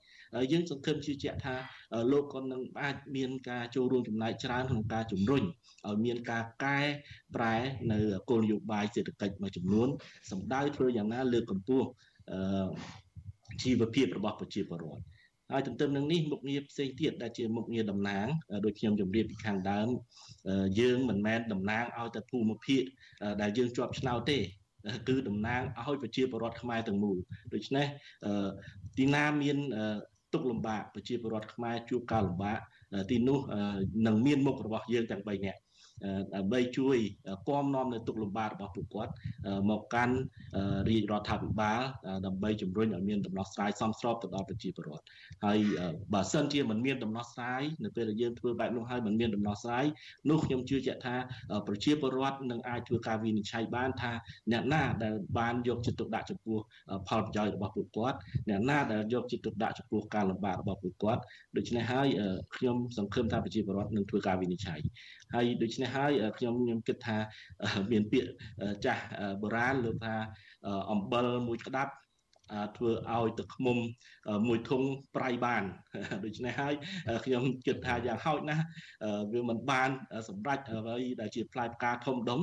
[0.51, 1.55] យើងសង្ឃឹមជឿជាក់ថា
[2.11, 5.43] លោកក៏នឹងអាចមានការចូលរួមចំណែកច្រើនក្នុងការជំរុញ
[5.87, 6.79] ឲ្យមានការកែ
[7.35, 7.55] ប្រែ
[7.91, 7.99] នៅ
[8.29, 9.89] គោលនយោបាយសេដ្ឋកិច្ចមួយចំនួន
[10.31, 11.87] សម្ដៅធ្វើយ៉ាងណាលើកកម្ពស់
[13.63, 15.03] ជីវភាពរបស់ប្រជាពលរដ្ឋ
[15.51, 18.27] ហើយទន្ទឹមនឹងនេះមុខងារផ្សេងទៀតដែលជាមុខងារតំណាង
[18.65, 19.87] ដូចខ្ញុំជម្រាបពីខាងដើម
[20.79, 22.81] យើងមិនមែនតំណាងឲ្យតែភូមិភាគ
[23.41, 24.39] ដែលយើងជាប់ឆ្នោតទេ
[25.09, 27.17] គឺតំណាងឲ្យប្រជាពលរដ្ឋខ្មែរទាំងមូល
[27.53, 27.85] ដូច្នេះ
[28.97, 29.57] ទីណាមាន
[30.33, 32.59] ទុកលំបាកប្រជាពលរដ្ឋខ្មែរជួបការលំបាក
[33.09, 33.39] ទីនោះ
[34.07, 35.59] នឹងមានមុខរបស់យើងទាំង3នាក់
[36.35, 36.97] ដើម្បីជួយ
[37.47, 39.11] គំនាំនៅទុកលំបាករបស់ពួកគាត់
[39.69, 40.15] មកកាន់
[40.89, 41.79] រាជរដ្ឋាភិបាល
[42.25, 45.05] ដើម្បីជំរុញឲ្យមានដំណោះស្រាយសមស្របទៅដល់ប្រជាពលរដ្ឋ
[45.45, 45.59] ហើយ
[46.13, 49.85] បើសិនជាមិនមានដំណោះស្រាយនៅពេលដែលយើងធ្វើបែបនោះហើយមិនមានដំណោះស្រាយ
[50.29, 51.15] នោះខ្ញុំជឿជាក់ថា
[51.67, 54.11] ប្រជាពលរដ្ឋនឹងអាចធ្វើការវិនិច្ឆ័យបានថា
[54.51, 56.57] អ្នកណាដែលបានយកចិត្តទុកដាក់ចំពោះ
[57.07, 58.17] ផលប្រយោជន៍របស់ពួកគាត់
[58.49, 61.21] អ្នកណាដែលយកចិត្តទុកដាក់ចំពោះការលំបាករបស់ពួកគាត់
[61.57, 62.07] ដូច្នេះហើយ
[62.55, 64.79] ខ្ញុំសង្ឃឹមថាប្រជាពលរដ្ឋនឹងធ្វើការវិនិច្ឆ័យ
[65.35, 67.17] ហើយដូច្នេះហើយខ្ញុំខ្ញុំគិតថា
[67.91, 68.29] មានពាក្យ
[68.85, 69.03] ចាស់
[69.41, 70.15] បុរាណលោកថា
[70.91, 71.93] អំបិលមួយក្តាប់
[72.77, 73.77] ធ្វើឲ្យទឹកឃុំ
[74.47, 74.81] មួយធុង
[75.15, 75.63] ប្រៃបាន
[76.25, 76.73] ដូច្នេះហើយ
[77.25, 78.63] ខ្ញុំគិតថាយ៉ាងហោចណាស់
[79.33, 79.89] វាមិនបាន
[80.29, 82.41] សម្រេចអ្វីដែលជាផ្លែផ្កាធំដុំ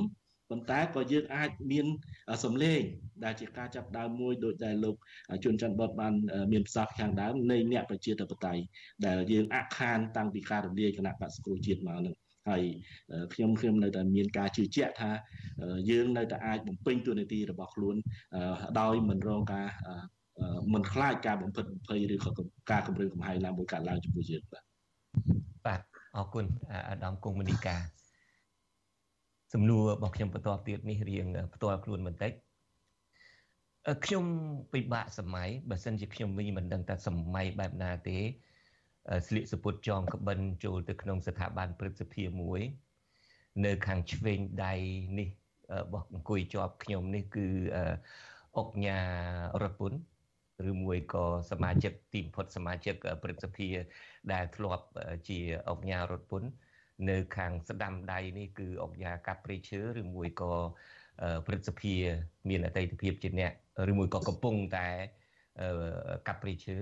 [0.49, 1.85] ប៉ុន្តែក៏យើងអាចមាន
[2.43, 2.81] សម្លេង
[3.23, 4.95] ដែលជាការចាប់ដើមមួយដោយដែលលោក
[5.43, 6.13] ជួនច័ន្ទបតបាន
[6.51, 8.61] មានប្រសាសន៍ខាងដើមនៃអ្នកប្រជាធិបតេយ្យ
[9.05, 12.15] ដែលយើងអាក់ខានតាំងពីការរំលាយគណៈបក្សគ្រូជាតិមកនឹង
[12.49, 12.63] ហើយ
[13.33, 15.11] ខ្ញុំខ្ញុំនៅតែមានការជឿជាក់ថា
[15.89, 17.95] យើងនៅតែអាចបំពេញតួនាទីរបស់ខ្លួន
[18.79, 19.67] ដោយមិនរងការ
[20.73, 22.31] មិនខ្លាចការបំផិតបំភ័យឬក៏
[22.71, 24.63] ការគម្រាមកំហែងណាមួយកើតឡើងចំពោះយើងបាទ
[25.65, 25.81] បាទ
[26.17, 26.45] អរគុណ
[26.89, 27.75] អាដាមគង់មនីកា
[29.53, 32.31] សំណួររបស់ខ្ញុំបន្តទៀតនេះរៀងផ្ទាល់ខ្លួនបន្តិច
[34.05, 34.23] ខ្ញុំ
[34.73, 38.17] ពិបាកសម័យបើសិនជាខ្ញុំវិញមិនដឹងថាសម័យបែបណាទេ
[39.27, 42.61] ស្លៀកសពុតចងក្បិនចូលទៅក្នុងស្ថាប័នព្រឹទ្ធសភាមួយ
[43.65, 44.73] នៅខាងឆ្វេងដៃ
[45.19, 45.29] នេះ
[45.73, 47.47] របស់អង្គុយជាប់ខ្ញុំនេះគឺ
[48.57, 48.99] អុកញ៉ា
[49.63, 49.93] រតពុន
[50.69, 53.69] ឬមួយក៏សមាជិកទីបំផុតសមាជិកព្រឹទ្ធសភា
[54.33, 54.85] ដែលធ្លាប់
[55.27, 55.39] ជា
[55.69, 56.43] អុកញ៉ារតពុន
[57.09, 60.53] នៅខាងស្ដាំដៃនេះគឺអុកញ៉ាកាប់ព្រៃឈើឬមួយក៏
[61.47, 61.95] ព្រឹទ្ធសភា
[62.49, 63.51] មានអតីតភាពជាអ្នក
[63.91, 64.87] ឬមួយក៏កំពុងតែ
[66.27, 66.77] កាប់ព្រៃឈើ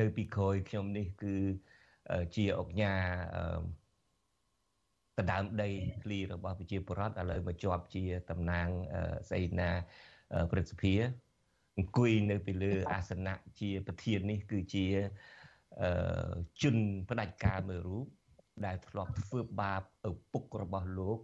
[0.00, 1.34] នៅពីក្រោយខ្ញុំនេះគឺ
[2.34, 2.92] ជាអុកញ៉ា
[5.18, 5.68] ដដើមដី
[6.02, 8.68] ឃ្លីរបស់ប្រជាពលរដ្ឋឥឡូវមកជាប់ជាតំណាង
[9.28, 9.70] ស្អីណា
[10.50, 10.94] ព្រឹទ្ធសភា
[11.78, 14.86] អង្គុយនៅពីលើអាសនៈជាប្រធាននេះគឺជា
[16.62, 16.76] ជន
[17.10, 18.06] ផ្ដាច់ការមួយរូប
[18.66, 21.18] ដែលធ្លាប់ធ្វើបាបឪពុករបស់លោក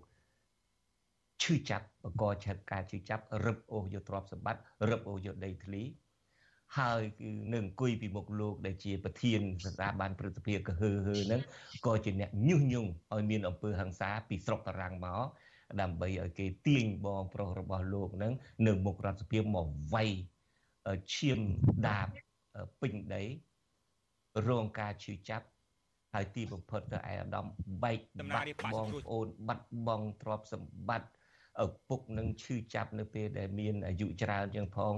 [1.43, 5.83] ឈឺចាប់បកកឆាត់ការឈឺចាប់រឹបអូសយកទ្រព្យសម្បត្តិរឹបអូសយកដីធ្លី
[6.79, 11.43] ហើយគឺនឹងអង្គុយពីមុខលោកដែលជាប្រធានស្ថាប័នព្រឹទ្ធសភាកហឺហឺហ្នឹង
[11.87, 15.23] ក៏ជាអ្នកញុះញង់ឲ្យមានអំពើហិង្សាពីស្រុកតារាំងមក
[15.81, 18.33] ដើម្បីឲ្យគេទាញបងប្រុសរបស់លោកហ្នឹង
[18.66, 20.11] នៅមុខរដ្ឋសភាមកវាយ
[21.14, 21.41] ឈាម
[21.89, 22.09] ដាប
[22.81, 23.23] ពេញដី
[24.49, 25.47] រងការឈឺចាប់
[26.14, 27.47] ហើយទីបំផុតទៅឯអាដាម
[27.83, 27.99] បែក
[28.35, 31.09] បាត់បងប្អូនបាត់បង់ទ្រព្យសម្បត្តិ
[31.64, 34.92] ឪពុកនឹងឈឺចាប់នៅពេលដែលមានអាយុច្រើនជាងផង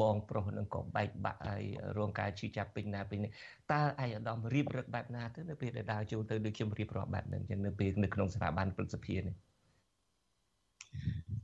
[0.00, 1.64] បងប្រុសនឹងក៏បែកបាក់ហើយ
[1.98, 3.30] រងការឈឺចាប់ពេញណាពេញនេះ
[3.72, 9.34] តើឯអាដាមរៀបរឹកបែបណាទៅនៅពេលដែលដើរចូលទៅដូចខ្ញុំរៀបរាប់បែបហ្នឹងចឹងនៅពេលនៅក្នុងស្ថាប័នព្រឹទ្ធសភានេះ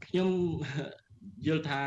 [0.06, 0.30] ខ្ញុំ
[1.46, 1.82] យល់ថា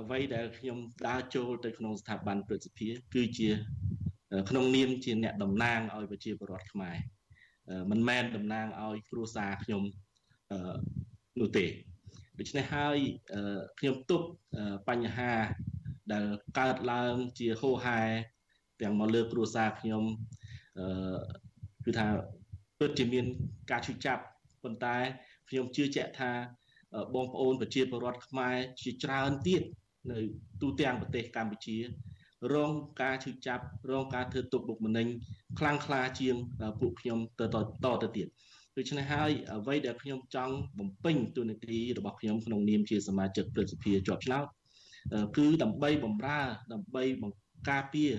[0.00, 0.78] អ្វីដែលខ្ញុំ
[1.08, 3.50] ដើរចូលទៅក្នុងស្ថាប័នព្រឹទ្ធសភាគឺជា
[4.50, 6.96] ក្នុងនាមជាអ្នកតំណាងឲ្យប្រជាពលរដ្ឋខ្មែរ
[7.90, 9.82] មិនមែនតំណាងឲ្យគ្រួសារខ្ញុំ
[11.40, 11.66] នោះទេ
[12.38, 12.98] ដូច្នេះហើយ
[13.78, 14.26] ខ្ញុំទប់
[14.88, 15.32] បញ្ហា
[16.12, 16.26] ដែល
[16.58, 18.00] កើតឡើងជាហូហែ
[18.80, 20.02] ទាំងមកលើគ្រួសារខ្ញុំ
[21.84, 22.06] គឺថា
[22.78, 23.26] ពិតជាមាន
[23.70, 24.22] ការឈឺចាប់
[24.62, 24.96] ប៉ុន្តែ
[25.48, 26.32] ខ្ញុំជឿជាក់ថា
[27.14, 29.62] បងប្អូនប្រជាពលរដ្ឋខ្មែរជាច្រើនទៀត
[30.10, 30.18] នៅ
[30.60, 31.78] ទូទាំងប្រទេសកម្ពុជា
[32.54, 32.72] រង
[33.02, 35.06] ការឈឺចាប់រងការធ្វើទុកបុកម្នេញ
[35.58, 36.36] ខ្លាំងក្លាជាង
[36.80, 37.56] ពួកខ្ញុំទៅត
[38.02, 38.28] ទៅទៀត
[38.78, 44.46] ដូច្នេះហើយអ្វីដែលខ្ញុំចង់បំពេញទូនាទីរបស់ខ្ញុំក្នុងនាមជាសមាជិកព្រឹទ្ធសភាជាប់ឆ្នោត
[45.36, 46.40] គឺដើម្បីបំរើ
[46.72, 48.12] ដើម្បីបង្ការពារ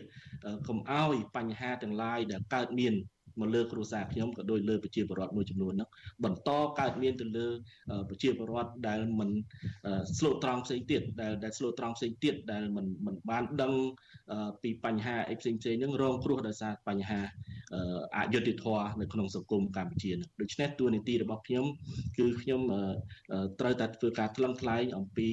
[0.68, 2.93] កុំឲ្យបញ្ហាទាំងឡាយដែលកើតមាន
[3.39, 5.89] មកលើគ្រួសារខ្ញុំក៏ដូចលើប្រជាពលរដ្ឋមួយចំនួនហ្នឹង
[6.24, 6.49] បន្ត
[6.80, 7.47] កើតមានទៅលើ
[8.10, 9.30] ប្រជាពលរដ្ឋដែលមិន
[10.18, 13.74] ស្លូតត្រង់ផ្សេងទៀតដែលដែលស្លូតត្រង់ផ្សេងទៀតដែលមិនមិនបានដឹង
[14.64, 17.22] ពីបញ្ហាអីផ្សេងផ្សេងហ្នឹងរងគ្រោះដោយសារបញ្ហា
[18.17, 20.11] អយុត្តិធម៌នៅក្នុងសង្គមកម្ពុជា
[20.41, 21.65] ដូច្នេះតួនាទីរបស់ខ្ញុំ
[22.17, 22.61] គឺខ្ញុំ
[23.59, 25.30] ត្រូវតែធ្វើការថ្លឹងថ្លែងអំពី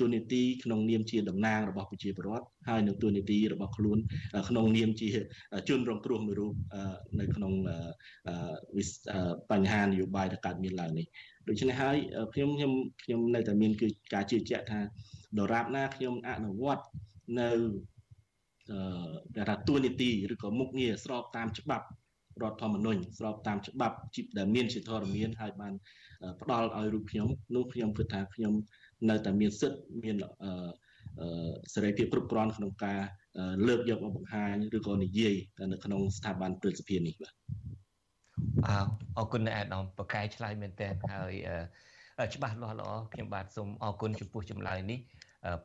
[0.00, 3.98] ទូនីតិក្នុងនាមជាតំណាងរបស់ប្រជាពលរដ្ឋហើយនឹងទូនីតិរបស់ខ្លួន
[4.48, 5.08] ក្នុងនាមជា
[5.68, 6.54] ជនរងគ្រោះមួយរូប
[7.20, 7.52] នៅក្នុង
[9.50, 11.06] បញ្ហានយោបាយដែលកើតមានឡើងនេះ
[11.48, 11.96] ដូច្នេះហើយ
[12.34, 12.72] ខ្ញុំខ្ញុំ
[13.04, 14.80] ខ្ញុំនៅតែមានគឺការជឿជាក់ថា
[15.38, 16.84] ដរាបណាខ្ញុំអនុវត្ត
[17.40, 17.50] នៅ
[18.70, 18.78] អឺ
[19.34, 21.86] គេថាទូនីតិឬក៏មុខងារស្របតាមច្បាប់
[22.42, 23.96] រដ្ឋធម្មនុញ្ញស្របតាមច្បាប់
[24.38, 25.72] ដែលមានជាធរមានហើយបាន
[26.42, 28.54] ផ្ដល់ឲ្យរូបខ្ញុំនោះខ្ញុំគិតថាខ្ញុំ
[29.10, 30.16] នៅតែមានសិទ្ធិមាន
[31.74, 33.00] សេរីភាពគ្រប់គ្រាន់ក្នុងការ
[33.66, 35.34] លើកយកមកបង្ហាញឬក៏និយាយ
[35.72, 37.34] នៅក្នុងស្ថាប័នព្រឹទ្ធសភានេះបាទ
[38.68, 38.78] អើ
[39.18, 41.32] អរគុណអ្នកអាដាមប្រកែឆ្លើយមែនតើហើយ
[42.34, 44.98] ច្បាស់លាស់ល្អខ្ញុំបាទសូមអរគុណចំពោះចម្លើយនេះ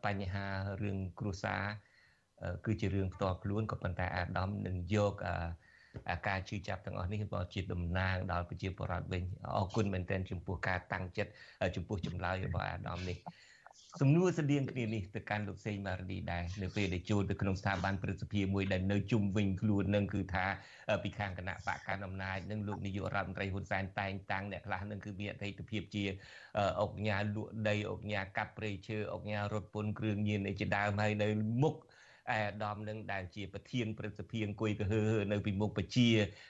[0.06, 0.46] បញ្ហា
[0.84, 1.64] រឿងគ្រួសារ
[2.66, 5.14] គឺជារឿងផ្ទាល់ខ្លួនក៏ប៉ុន្តែអាដាមនឹងយក
[6.28, 9.24] ការជឿចាប់ទាំងអស់នេះក៏ជាតំណាងដល់ប្រជាពលរដ្ឋវិញ
[9.56, 11.32] អរគុណមែនទែនចំពោះការតាំងចិត្ត
[11.76, 13.18] ចំពោះចម្លើយរបស់អាដាមនេះ
[14.02, 20.46] សំណួរស្តៀងគ្នានេះទៅកាន់លោកសេងម៉ារ៉ាឌីដែរនៅពេលដែលចូលទៅក្នុងស្ថាប័នព្រឹទ្ធសភាមួយដែលនៅជុំវិញខ្លួននឹងគឺថា
[21.04, 26.04] ពីខាងគណៈបកកណ្ដាលអំណាចនឹងលោកនាយករដ្ឋមន្ត្រីហ៊ុនសែនតែងតាំងអ្នកខ្លះនឹងគឺមានអតីតភាពជា
[26.82, 31.28] អុកញ៉ាលក់ដីអុកញ៉ាកាប់ព្រៃឈើអុកញ៉ារត់ពន្ធគ្រឿងញៀនឯជាដើមហើយនៅ
[31.64, 31.76] មុខ
[32.32, 36.08] អាដាមនឹងដែលជាប្រធានព្រឹទ្ធសភាអង្គុយកហើនៅពីមុខប្រជា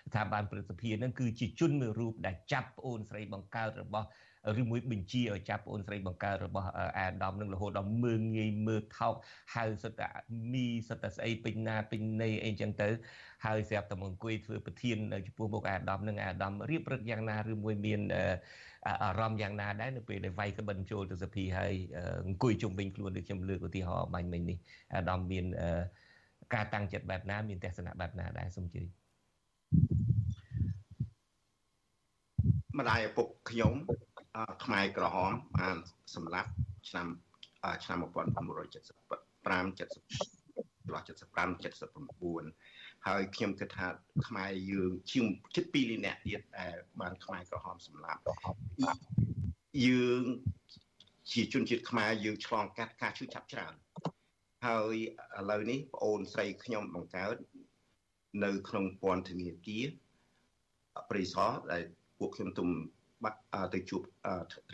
[0.07, 4.07] ស្ថាប័នព្រឹទ្ធសភានឹងគឺជាជនមួយរូបដែលចាប់ប្អូនស្រីបង្កើតរបស់
[4.59, 9.13] ឬមួយបញ្ជាឲ្យចាប់អូនស្រីបង្កើតរបស់អាដាមនឹងរហូតដល់មើងងាយមើលថោក
[9.55, 10.07] ហៅសិតតែ
[10.53, 12.87] មីសិតតែស្អីពេញណាពេញណីអីចឹងទៅ
[13.45, 18.01] ហើយស្រាប់តែមកអង្គុយធ្វើប្រធាននៅចំពោះមុខអាដាមនឹងអាដាមរៀបរឹកយ៉ាងណាឬមួយមាន
[19.03, 21.73] អារម្មណ៍យ៉ាងណាដែរនៅពេលដែលវាយក្បិនចូលទៅសភាហើយ
[22.27, 24.57] អង្គុយជុំវិញខ្លួនដូចខ្ញុំលើកឧទាហរណ៍បាញ់មិញនេះ
[24.95, 25.45] អាដាមមាន
[26.53, 28.81] ការតាំងចិត្តបែបណាមានទស្សនៈបែបណាដែរសូមជឿ
[32.79, 33.73] ម្ដាយឪពុកខ្ញុំ
[34.63, 35.77] ខ្មែរក្រហមបាន
[36.15, 36.49] សម្លាប់
[36.89, 37.07] ឆ្នាំ
[37.83, 38.07] ឆ្នាំ1975 70
[42.47, 43.87] 75ហើយខ្ញុំគិតថា
[44.27, 45.25] ខ្មែរយើងជាង
[45.55, 48.21] ជិត2លាននាក់ទៀតដែលបានខ្មែរក្រហមសម្លាប់
[49.85, 50.23] យើង
[51.31, 53.73] ជាជនជាតិខ្មែរយើងឆ្លងកាត់ការឈឺចាប់ច្រើន
[54.65, 54.95] ហើយ
[55.39, 57.35] ឥឡូវនេះប្អូនស្រីខ្ញុំបង្កើត
[58.43, 59.87] នៅក្នុងពន្ធនាគារ
[61.09, 61.83] ប្រិសរដែល
[62.19, 62.69] ពួកខ្ញុំទុំ
[63.23, 63.39] បាត់
[63.73, 64.01] ទៅជួប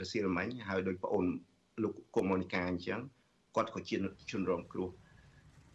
[0.01, 1.25] រសៀលមាញ់ហើយដោយប្អូន
[1.83, 2.99] លោកកុំមូនីកាអញ្ចឹង
[3.55, 3.95] គាត់ក៏ជា
[4.31, 4.89] ជនរងគ្រោះ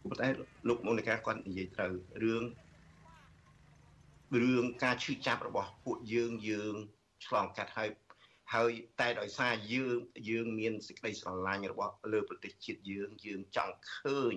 [0.02, 0.28] ប៉ុន្តែ
[0.68, 1.92] លោកមូនីកាគាត់និយាយត្រូវ
[2.22, 2.42] រឿង
[4.42, 6.74] រឿងការឈឺចាប់របស់ពួកយើងយើង
[7.26, 7.90] ឆ្លងកាត់ហើយ
[8.54, 9.98] ហើយតែដោយសារយើង
[10.30, 14.36] យើងមានសេចក្តីស្រឡាញ់របស់លើប្រទេសជាតិយើងយើងចង់ឃើញ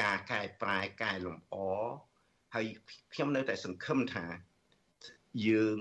[0.00, 1.56] ការកែប្រែកែលម្អ
[2.54, 2.66] ហើយ
[3.12, 4.26] ខ្ញុំនៅតែសង្ឃឹមថា
[5.48, 5.78] យើង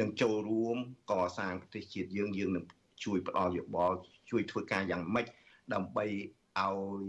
[0.00, 0.76] នឹងចូលរួម
[1.10, 2.64] កសាងប្រទេសជាតិយើងយើងនឹង
[3.04, 3.96] ជួយផ្ដល់យោបល់
[4.30, 5.26] ជួយធ្វើការយ៉ាងម៉េច
[5.74, 7.04] ដើម្បីឲ្យ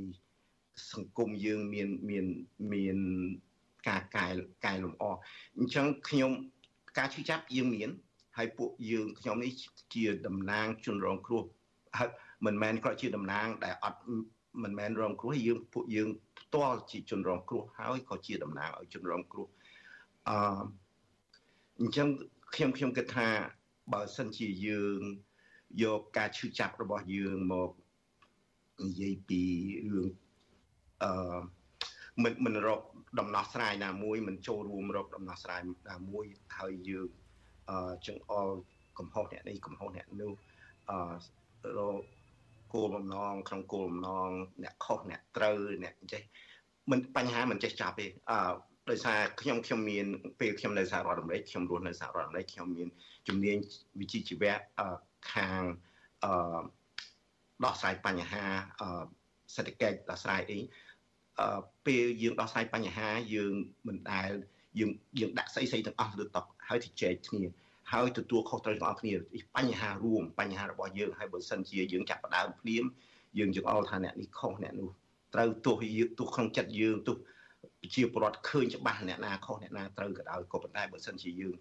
[0.92, 2.26] សង្គមយើងមានមាន
[2.74, 2.98] មាន
[3.88, 4.28] ការកែ
[4.66, 5.04] កែលម្អ
[5.58, 6.32] អញ្ចឹងខ្ញុំ
[6.98, 7.90] ការឈឺចាប់យើងមាន
[8.38, 9.52] ហើយពួកយើងខ្ញុំនេះ
[9.96, 11.44] ជាតំណាងជនរងគ្រោះ
[11.98, 12.10] ហើយ
[12.46, 14.02] មិនមែនគ្រាន់ជាតំណាងដែលអត់
[14.64, 16.10] មិនមែនរងគ្រោះយើងពួកយើង
[16.40, 19.48] ផ្ទាល់ជាជនរងគ្រោះហើយក៏ជាតំណាងឲ្យជនរងគ្រោះ
[20.30, 20.36] អឺ
[21.80, 22.08] អញ្ចឹង
[22.56, 23.30] ខ្ញុំខ្ញុំគិតថា
[23.94, 25.02] បើសិនជាយើង
[25.84, 27.72] យកការឈឺចាប់របស់យើងមក
[28.86, 29.44] និយាយពី
[29.94, 30.10] រឿង
[31.04, 31.40] អឺ
[32.24, 32.82] មិនមិនរក
[33.20, 36.26] ដំណោះស្រាយណាមួយមិនចូលរួមរកដំណោះស្រាយណាមួយ
[36.60, 37.10] ហើយយើង
[37.70, 38.50] អឺចង្អុល
[39.00, 40.34] កំហុសអ្នកនេះកំហុសអ្នកនោះ
[40.90, 42.02] អឺរក
[42.74, 44.30] គោលបំណងក្នុងគោលបំណង
[44.64, 46.22] អ្នកខុសអ្នកត្រូវអ្នកចេះ
[46.92, 48.38] មិនបញ្ហាមិនចេះចាប់ទេអឺ
[48.90, 50.06] ដោយសារខ្ញុំខ្ញុំមាន
[50.40, 52.88] ពេលខ្ញុំនៅសហរដ្ឋអាមេរិកខ្ញុំរស់នៅសហរដ្ឋអាមេរិកខ្ញុំមាន
[53.28, 53.58] ជំនាញ
[54.00, 54.54] វិជ្ជាជីវៈ
[55.34, 55.62] ខាង
[56.24, 56.62] អឺ
[57.66, 58.44] ដោះស្រាយបញ្ហា
[58.82, 58.90] អឺ
[59.56, 60.60] សេដ្ឋកិច្ចដោះស្រាយអី
[61.40, 63.54] អឺពេលយើងដោះស្រាយបញ្ហាយើង
[63.88, 64.32] មិនដែល
[64.80, 67.44] យើងយើងដាក់ស្អីស្អីទាំងអស់លើតុហើយទៅចែកគ្នា
[67.92, 69.14] ហើយទទួលខុសត្រូវទាំងអស់គ្នា
[69.58, 72.86] បញ្ហារួមបញ្ហារបស់យើងហើយបើសិនជាយើងចាប់ផ្ដើមភ្លាម
[73.40, 74.90] យើងយើងអល់ថាអ្នកនេះខុសអ្នកនោះ
[75.34, 77.18] ត្រូវទោះយើងទោះក្នុងចិត្តយើងទោះ
[77.82, 81.56] ប្រជាពលរដ្ឋឃើញច្បាស់អ្នកណាខុសអ្នកណាត្រូវក៏ដោយក៏ប៉ុន្តែបើសិនជាយើង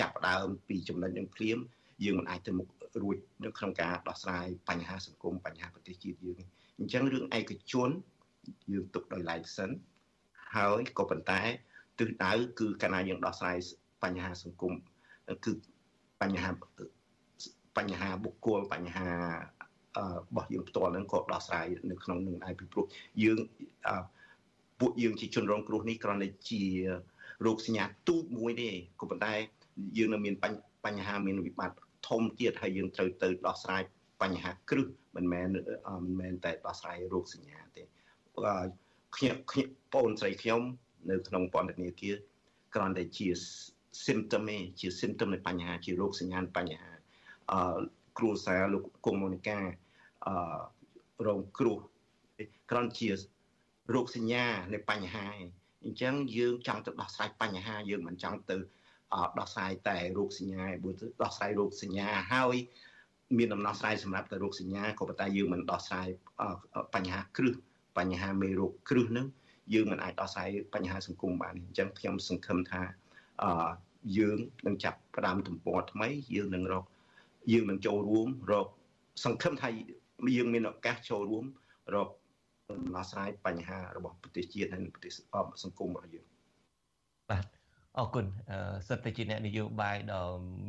[0.00, 1.58] ចាប់ផ្ដើមពីចំណុចនឹងភ្លាម
[2.04, 2.68] យើងមិនអាចទៅមុខ
[3.02, 6.36] រួចនៅក្នុងការដោះស្រាយបញ្ហាសង្គមបញ្ហាប្រទេសជាតិយើង
[6.78, 7.90] អញ្ចឹងរឿងឯកជន
[8.72, 9.70] យើងទុកដោយឡែកសិន
[10.56, 11.40] ហើយក៏ប៉ុន្តែ
[11.98, 13.56] ទិសដៅគឺកាលណាយើងដោះស្រាយ
[14.02, 14.72] បញ្ហាសង្គម
[15.44, 15.52] គឺ
[16.22, 16.50] បញ្ហា
[17.76, 19.18] បញ្ហាបុគ្គលបញ្ហារ
[20.34, 22.84] បស់យើងផ្ទាល់ហ្នឹងក៏ដោះស្រាយនៅក្នុងនឹងដែរពីព្រោះ
[23.22, 23.38] យើង
[24.80, 26.62] ពួកយើងជាជនរងគ្រោះនេះគ្រាន់តែជា
[27.46, 28.70] រោគសញ្ញាទូចមួយទេ
[29.00, 29.34] ក៏ប៉ុន្តែ
[29.98, 30.34] យើងនៅមាន
[30.84, 31.78] បញ្ហាមានវិបត្តិ
[32.08, 33.82] ធំទៀតហើយយើងត្រូវទៅដោះស្រាយ
[34.22, 35.48] បញ្ហាគ្រឹះមិនមែន
[36.04, 37.82] មិនមែនតែដោះស្រាយរោគសញ្ញាទេ
[39.16, 40.62] ខ្ញុំខ្ញុំបងស្រីខ្ញុំ
[41.10, 42.14] នៅក្នុងពន្ធនាគារ
[42.74, 43.28] គ្រាន់តែជា
[44.06, 46.90] symptom ឯងជា symptom នៃបញ្ហាជារោគសញ្ញាបញ្ហា
[47.52, 47.80] អឺ
[48.18, 49.58] គ្រួសារលោកកុំមូនីកា
[50.26, 50.34] អឺ
[51.26, 51.78] រងគ្រោះ
[52.70, 53.08] គ្រាន់ជា
[53.94, 55.26] រោគសញ្ញានៃបញ្ហា
[55.84, 58.56] អញ្ចឹងយើងចង់ទៅដោះស្រាយបញ្ហាយើងមិនចង់ទៅ
[59.38, 60.90] ដោះស្រាយតែរោគសញ្ញាបើ
[61.22, 62.56] ដោះស្រាយរោគសញ្ញាហើយ
[63.38, 66.08] មានដំណោះស្រាយសម្រាប់តែរោគសញ្ញាក៏ប៉ុន្តែយើងមិនដោះស្រាយ
[66.94, 67.54] បញ្ហាគ្រឹះ
[67.98, 69.26] បញ្ហាមេរោគគ្រឹះនឹង
[69.74, 72.82] យើងមិនអាចដោះស្រាយបញ្ហាសង្គមបានអញ្ចឹងខ្ញុំសង្ឃឹមថា
[73.42, 73.70] អឺ
[74.18, 76.84] យើងនឹងចាប់ផ្ដើមទំព័រថ្មីយើងនឹងរក
[77.52, 78.66] យើងនឹងចូលរួមរក
[79.24, 79.68] សង្ឃឹមថា
[80.36, 81.44] យើងមានឱកាសចូលរួម
[81.94, 82.08] រក
[82.70, 85.12] ដំណោះស្រាយបញ្ហារបស់ប្រទេសជាតិហើយប្រទេស
[85.64, 86.26] សង្គមរបស់យើង
[87.30, 87.44] បាទ
[87.98, 88.26] អរគុណ
[88.88, 90.22] សិតតែជាអ្នកនយោបាយដ៏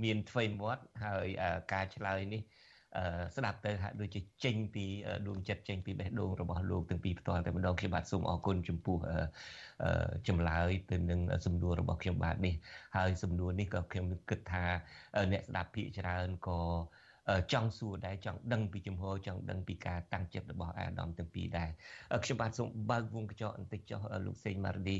[0.03, 1.27] មានថ្មីមាត់ហើយ
[1.73, 2.41] ការឆ្លើយនេះ
[3.35, 4.85] ស្ដាប់ទៅហាក់ដូចជាចេញពី
[5.27, 8.97] ដួងចិត្តចេញពីបេះដូងរបស់លោកទាំងពីរផ្ទាល់តែម្ដងខ្ញុំបាទសូមអរគុណចំពោះ
[10.27, 12.53] ចម្លើយទៅនឹងសំណួររបស់ខ្ញុំបាទនេះ
[12.97, 14.63] ហើយសំណួរនេះក៏ខ្ញុំគិតថា
[15.31, 16.59] អ្នកស្ដាប់ភាគច្រើនក៏
[17.53, 21.69] ចង់សួរដែរចង់ដឹងពីជំហរចង់ដឹងពីការតាំងចិត្តរបស់អាដាមទាំងពីរដែរ
[22.23, 24.97] ខ្ញុំបាទសូមបើកវងកញ្ចក់បន្តិចចុះលោកសេងម៉ារឌី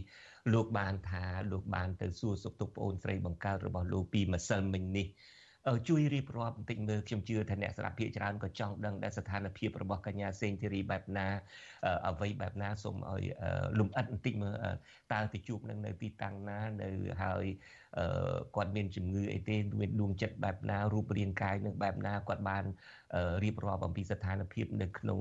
[0.54, 5.08] លោកបានថាលោកបានទៅសួរសុខទុក្ខប្អូនស្រីបង្កើតរបស់លោកពីម្សិលមិញនេះ
[5.88, 11.28] ជួយរៀបរាប់បន្តិចមើលខ្ញុំជឿថាអ្នកស្ដាប់ភាគច្រើនក៏ចង់ដឹងដែរស្ថានភាពរបស់កញ្ញាសេងធីរីបែបណា
[12.07, 13.24] អ្វីបែបណាសូមឲ្យ
[13.80, 14.55] លំអិតបន្តិចមើល
[15.14, 16.89] តើទៅជួបនឹងនៅទីតាំងណានៅ
[17.24, 17.45] ហើយ
[18.55, 22.64] គាត់មានជំងឺអីទេមានដួងចិត្តបែបណារូបរាងកាយនឹងបែបណាគាត់បាន
[23.43, 25.20] រៀបរាប់អំពីស្ថានភាពនៅក្នុង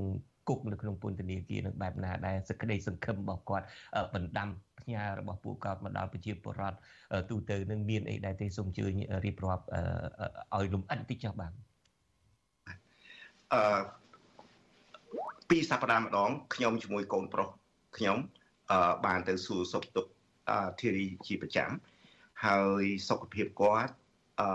[0.49, 3.67] គុកនៅក្នុងពន្ធនាគារនឹងបែបណាដែរសេចក្តីសង្ឃឹមរបស់គាត់
[4.15, 4.49] បណ្ដាំ
[4.81, 6.79] ផ្ញើរបស់ពួកគាត់មកដល់ប្រជាពលរដ្ឋ
[7.31, 8.85] ទូទៅនឹងមានអីដែរទេសូមជឿ
[9.25, 9.65] រៀបរាប់
[10.57, 11.53] ឲ្យលំអិតតិចចុះបាទ
[13.55, 13.81] អឺ
[15.51, 17.49] ពីសប្តាហ៍ម្ដងខ្ញុំជាមួយកូនប្រុស
[17.97, 18.19] ខ្ញុំ
[18.71, 20.11] អឺបានទៅសួរសុខទុក្ខ
[20.81, 21.71] ធីរីជាប្រចាំ
[22.45, 23.95] ហើយសុខភាពគាត់
[24.41, 24.49] អឺ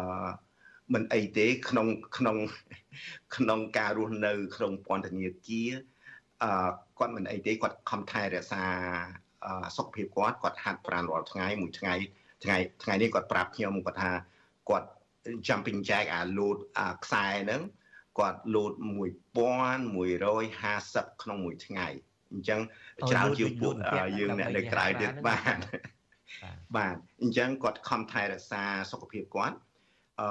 [0.93, 2.38] មិនអីទេក្នុងក្នុង
[3.36, 5.69] ក្នុងការរស់នៅ ក្នុងពន្ធនាគារ
[6.43, 6.69] អឺ
[6.99, 8.63] គាត់មិនអីទេគាត់ខំថែរក្សា
[9.77, 11.93] សុខភាពគាត់គាត់ហាត់ប្រាណរាល់ថ្ងៃមួយថ្ងៃ
[12.43, 14.11] ថ្ងៃថ្ងៃនេះគាត់ប្រាប់ខ្ញុំគាត់ថា
[14.69, 14.89] គាត់
[15.47, 17.61] jumping jack អាលោតអាខ្សែហ្នឹង
[18.19, 21.88] គាត់លោត1150ក្នុងមួយថ្ងៃ
[22.31, 22.61] អញ្ចឹង
[23.09, 23.73] ច្រើនជាងពួក
[24.19, 25.57] យើងអ្នកនៅក្រៅទៀតបាន
[26.77, 29.57] បាទអញ្ចឹងគាត់ខំថែរក្សាសុខភាពគាត់
[30.22, 30.30] អឺ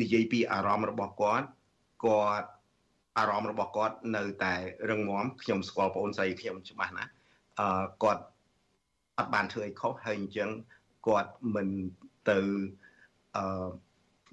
[0.00, 1.46] និយាយពីអារម្មណ៍របស់គាត់
[2.04, 2.48] គាត់
[3.18, 4.54] អារម្មណ៍របស់គាត់នៅតែ
[4.90, 7.10] រឹងមាំខ្ញុំស្គាល់បងអូនស្រីខ្ញុំច្បាស់ណាស់
[7.60, 8.22] អឺគាត់
[9.18, 10.50] អត់បានធ្វើអីខុសហើយអញ្ចឹង
[11.06, 11.68] គាត់មិន
[12.30, 12.38] ទៅ
[13.36, 13.68] អឺ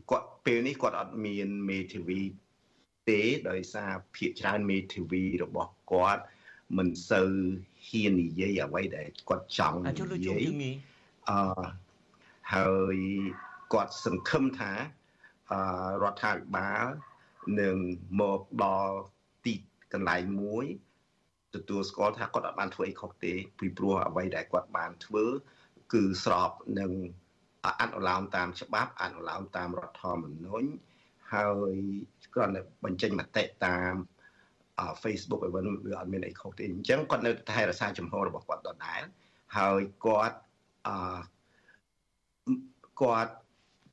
[0.09, 2.21] គាត់ពេលនេះគាត់អត់មានមេធាវី
[3.09, 6.23] ទេដោយសារភាកច្រើនមេធាវីរបស់គាត់
[6.77, 7.31] មិនសូវ
[7.87, 10.43] ហ៊ាននិយាយអ្វីដែលគាត់ចង់និយាយ
[11.29, 11.37] អឺ
[12.53, 12.97] ហើយ
[13.73, 14.71] គាត់សង្ឃឹមថា
[15.51, 15.59] អឺ
[16.03, 16.85] រដ្ឋាភិបាល
[17.61, 17.77] នឹង
[18.21, 18.95] មកដល់
[19.45, 19.53] ទី
[19.93, 20.65] កន្លែងមួយ
[21.55, 25.25] ទទួលស្គាល់ថាគាត់អត់បានធ្វើអីខុសទេពីព្រោះអ្វីដែលគាត់បានធ្វើ
[25.93, 26.91] គឺស្របនឹង
[27.81, 30.67] អនុលោមតាមច្បាប់អនុលោមតាមរដ្ឋធម្មនុញ្ញ
[31.33, 31.73] ហើយ
[32.33, 33.93] គ្រាន់តែបញ្ចេញមតិតាម
[35.03, 39.01] Facebook អីវិញវាអត់មានអីខុសទេអញ្ចឹងគាត់នៅតែរក្សាចំហរបស់គាត់ដដែល
[39.57, 40.37] ហើយគាត់
[40.87, 41.17] អឺ
[43.01, 43.33] គាត់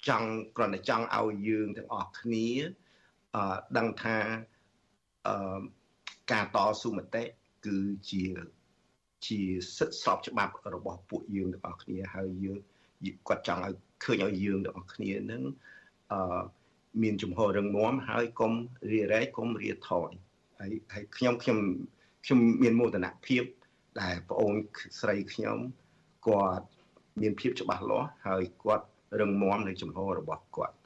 [0.09, 2.46] ចង់គ្រាន់តែចង់ឲ្យយើងទាំងអស់គ្នា
[3.34, 4.16] អឺដឹងថា
[5.26, 5.61] អឺ
[6.32, 7.22] ការតស៊ូមតិ
[7.66, 7.78] គឺ
[8.11, 8.24] ជា
[9.26, 9.40] ជា
[9.76, 12.59] សិទ្ធិស្របច្បាប់របស់ពួកយើងទាំងអស់គ្នាហើយយើង
[13.28, 13.74] គាត់ចង់ឲ្យ
[14.05, 15.42] ឃើញឲ្យយើងទាំងអស់គ្នានឹង
[16.12, 16.42] អឺ
[17.02, 18.52] មានជំហររឹងមាំហើយកុំ
[18.92, 20.11] រារែកកុំរាថយ
[20.59, 21.59] ហើយហើយខ្ញុំខ្ញុំ
[22.24, 23.44] ខ្ញុំមានមោទនភាព
[24.00, 24.55] ដែលប្អូន
[25.00, 25.59] ស្រីខ្ញុំ
[26.26, 26.66] គាត់
[27.20, 28.86] មានភាពច្បាស់លាស់ហើយគាត់
[29.21, 30.77] រឹងមាំនៅជំហររបស់គាត់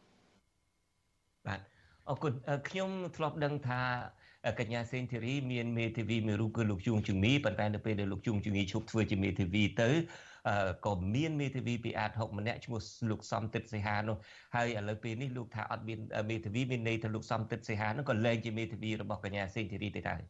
[1.47, 1.61] បាទ
[2.09, 2.33] អរគុណ
[2.69, 3.81] ខ្ញុំធ្លាប់ដឹងថា
[4.61, 9.91] កញ្ញាសេងធីរីមានមេធាវីមួយរូបគឺលោកជួងជងមីប៉ុន្តែនៅពេលដែលលោកជួងជងមីឈប់ធ្វើជាមេធាវីទៅ
[10.87, 14.17] ក៏មានមេធាវីពីអាត6ម្នាក់ឈ្មោះលោកសំទិតសីហានោះ
[14.55, 15.99] ហើយឥឡូវពេលនេះលោកថាអត់មាន
[16.31, 20.21] មេធាវីមានន័យថាលោកសំទិតសីហានោះក៏លែងជាមេធាវីរបស់កញ្ញាសេងធីរីទៅដែរ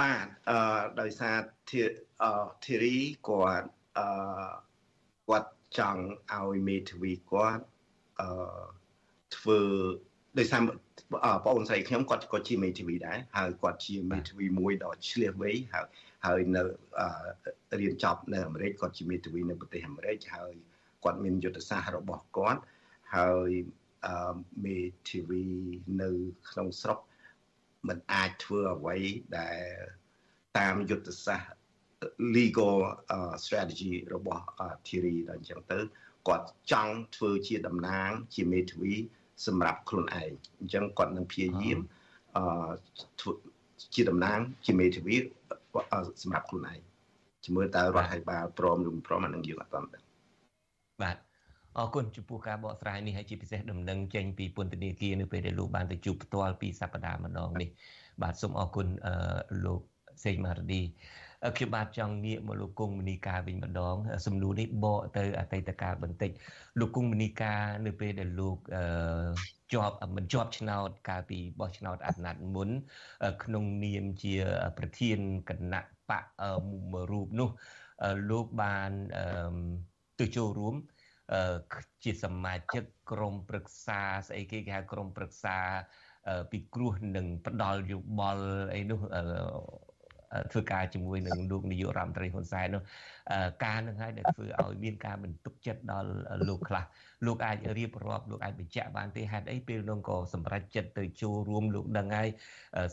[0.00, 1.36] បាទអឺដោយសារ
[2.64, 2.96] ធីរី
[3.28, 3.68] គាត់
[3.98, 4.06] អឺ
[5.28, 6.02] គាត់ ចង់
[6.34, 7.64] ឲ្យមេធាវីគាត់
[8.20, 8.28] អឺ
[9.36, 9.60] ធ្វើ
[10.38, 15.86] ដោយសារបងអូនស្រីខ្ញុំគាត់ក៏ជាមេធាវីដែរហើយគាត់ជាមេធាវីមួយដ៏ឆ្លៀសវៃហើយ
[16.26, 16.62] ហើយនៅ
[17.80, 20.52] រៀនចប់នៅអាមេរិកគាត់ជាមេធាវីនៅប្រទេសអាមេរិកហើយ
[21.04, 22.60] គាត់មានយុទ្ធសាស្ត្ររបស់គាត់
[23.16, 23.50] ហើយ
[24.64, 24.78] មេ
[25.10, 25.44] ធាវី
[26.02, 26.10] នៅ
[26.50, 26.98] ក្នុងស្រុក
[27.88, 28.96] มันអាចធ្វើអ្វី
[29.38, 29.62] ដែល
[30.58, 31.59] តាមយុទ្ធសាស្ត្រ
[32.36, 32.76] legal
[33.44, 34.44] strategy របស់
[34.86, 35.78] Thierry ដល់អញ្ចឹងទៅ
[36.28, 38.94] គាត់ចង់ធ្វើជាតំណាង ជាមេធាវី
[39.46, 40.30] សម្រាប់ខ្លួនឯង
[40.60, 41.78] អញ្ចឹងគាត់នឹងព្យាយាម
[42.36, 42.72] អឺ
[43.94, 45.16] ជាតំណាង ជាមេធាវី
[46.22, 46.80] សម្រាប់ខ្លួនឯង
[47.44, 50.04] ជាមួយតើរដ្ឋាភិបាលព្រមឬមិនព្រមអានឹងយើងអត់ទាន់ដឹង
[51.02, 51.16] បាទ
[51.78, 57.68] អរគុណចំពោះការបកស្រាយនេះហើយជាពិសេសដំណឹងចេញពីពន្ធនាគារនៅពេលដែលលោកបានទៅជួបផ្ទាល់ពីសប្តាហ៍ម្ដងនេះ
[58.22, 58.86] បាទសូមអរគុណ
[59.66, 59.80] លោក
[60.24, 60.82] សេងម៉ារឌី
[61.56, 66.30] ខ្ញុំបាទចង់ងាកមកលោកគង់មនីកាវិញម្ដង សំណួរនេះបកទៅអតីតកាលបន្តិច
[66.78, 67.54] លោកគង់មនីកា
[67.86, 68.56] នៅពេលដែលលោក
[69.72, 72.68] ជាប់មិនជាប់ឆ្នោតកាលពីបោះឆ្នោតអាណត្តិមុន
[73.44, 74.34] ក្នុងនាមជា
[74.78, 75.18] ប្រធាន
[75.48, 75.80] គណៈ
[76.10, 76.24] បក
[76.92, 77.48] មួយរូបនោះ
[78.30, 78.90] លោកបាន
[80.20, 80.74] ទៅចូលរួម
[82.04, 85.56] ជាសមាជិកក្រុមប្រឹក្សាស្អីគេគេហៅក្រុមប្រឹក្សា
[86.50, 89.00] ពីគ្រោះនឹងផ្ដាល់យោបល់អីនោះ
[90.52, 92.82] ធ្វើការជាមួយនឹងលោកនាយករដ្ឋមន្ត្រីហ៊ុនសែននោះ
[93.64, 96.10] ការនឹងហើយដែលធ្វើឲ្យមានការបន្ទុកចិត្តដល់
[96.48, 96.84] លោកខ្លះ
[97.26, 102.28] លោកអាចរៀបរាប់លោកអាចបញ្ជាក់បានទេហេតុអីពេលនោះក៏សម្រេចចិត្តទៅចូលរួមលោកដឹងហើយ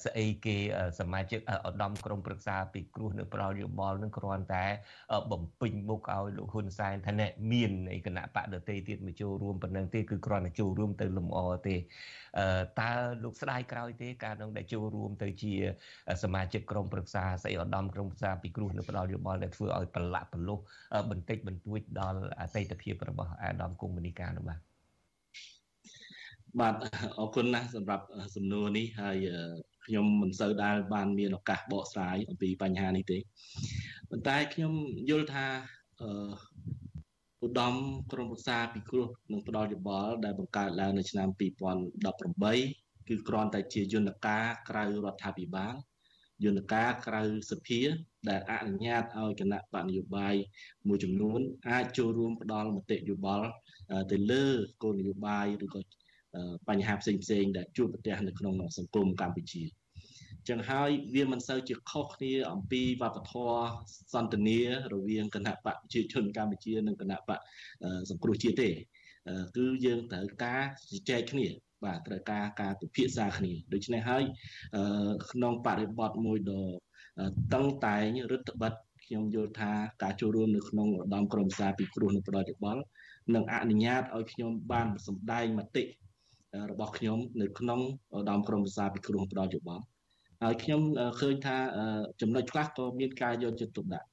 [0.06, 0.58] ស្អីគេ
[1.00, 4.66] សមាជិកឧត្តមក្រុមប្រឹក្សាពីគ្រោះនៅប្រោយយោបល់នឹងគ្រាន់តែ
[5.32, 11.76] បំពេញមុខឲ្យលោកហ៊ុនសែនថាអ្នកមាននៃគណៈបកដតីទៀតមកចូលរួមប៉ុណ្ណឹងទេគឺគ្រាន់តែចូលរួមទៅលំអទេ
[12.82, 12.92] តើ
[13.24, 15.54] លោកស្ដាយក្រោយទេការនឹងដែលចូលរួមទៅជា
[16.24, 20.60] សមាជិកក្រុមប្រឹក្សាស្អីឧត្តមក្រុមប្រឹក្សាពីគ្រោះនៅប្រោយយោបល់ដែលធ្វើឲ្យប្រឡាក់ប្រលុះ
[21.10, 24.60] បន្តិចបន្តួចដល់អតីតភាពរបស់អាដាមកុងមនីកានោះបាទ
[26.60, 26.76] បាទ
[27.20, 28.06] អរគុណណាស់សម្រាប់
[28.36, 29.18] សំណួរនេះហើយ
[29.86, 33.18] ខ្ញុំមិនសូវដែលបានមានឱកាសបកស្រាយអំពីបញ្ហានេះទេ
[34.10, 34.74] ប៉ុន្តែខ្ញុំ
[35.10, 35.46] យល់ថា
[36.02, 36.10] អឺ
[37.46, 37.74] ឧត្តម
[38.12, 45.74] ក្រមប្រឹក្សាពិគ្រោះនឹងផ្ដល់យោបល់ដែលបង្កើតឡើងនៅឆ្នាំ2018គឺគ្រាន់តែជាយន្តការក្រៅរដ្ឋាភិបាល
[46.46, 47.82] យន្តការក្រៅសភា
[48.30, 50.36] ដែលអនុញ្ញាតឲ្យគណៈបកនយោបាយ
[50.88, 53.48] មួយចំនួន អាចចូលរួមផ្ដល់មតិយោបល់
[54.12, 54.48] ទៅលើ
[54.84, 55.82] គោលនយោបាយឬក៏
[56.70, 59.64] បញ្ហាផ្សេងផ្សេងដែលជួបប្រទះនៅក្នុងសង្គមកម្ពុជា
[60.50, 63.62] ចឹងហើយវាមិនសូវជាខុសគ្នាអំពីវប្បធម៌
[64.14, 64.60] សន្តានា
[64.94, 67.40] រវាងគណៈបកប្រជាជនកម្ពុជានិងគណៈបក
[68.10, 68.70] សង្គ្រោះជាតិទេ
[69.58, 71.48] គឺយើងត្រូវការជជែកគ្នា
[71.84, 74.24] បាទត្រូវការការពិភាក្សាគ្នាដូច្នេះហើយ
[75.32, 76.66] ក្នុងបរិបទមួយដ៏
[77.54, 79.72] តឹងតែងរដ្ឋបတ်ខ្ញុំយល់ថា
[80.04, 82.82] ការចូលរួមនៅក្នុងឧត្តមក្រុមសាពីគ្រោះនៅប្រតិបត្តិ
[83.36, 85.84] នឹងអនុញ្ញាតឲ្យខ្ញុំបានសម្ដែងមតិ
[86.72, 87.80] របស់ខ្ញុំនៅក្នុង
[88.16, 89.86] ឧត្តមក្រុមសាពីគ្រោះប្រតិបត្តិ
[90.44, 90.82] ហើយខ្ញុំ
[91.20, 91.58] ឃើញថា
[92.22, 94.08] ចំណុចខ្លះក៏មានការយកចិត្តទុកដាក់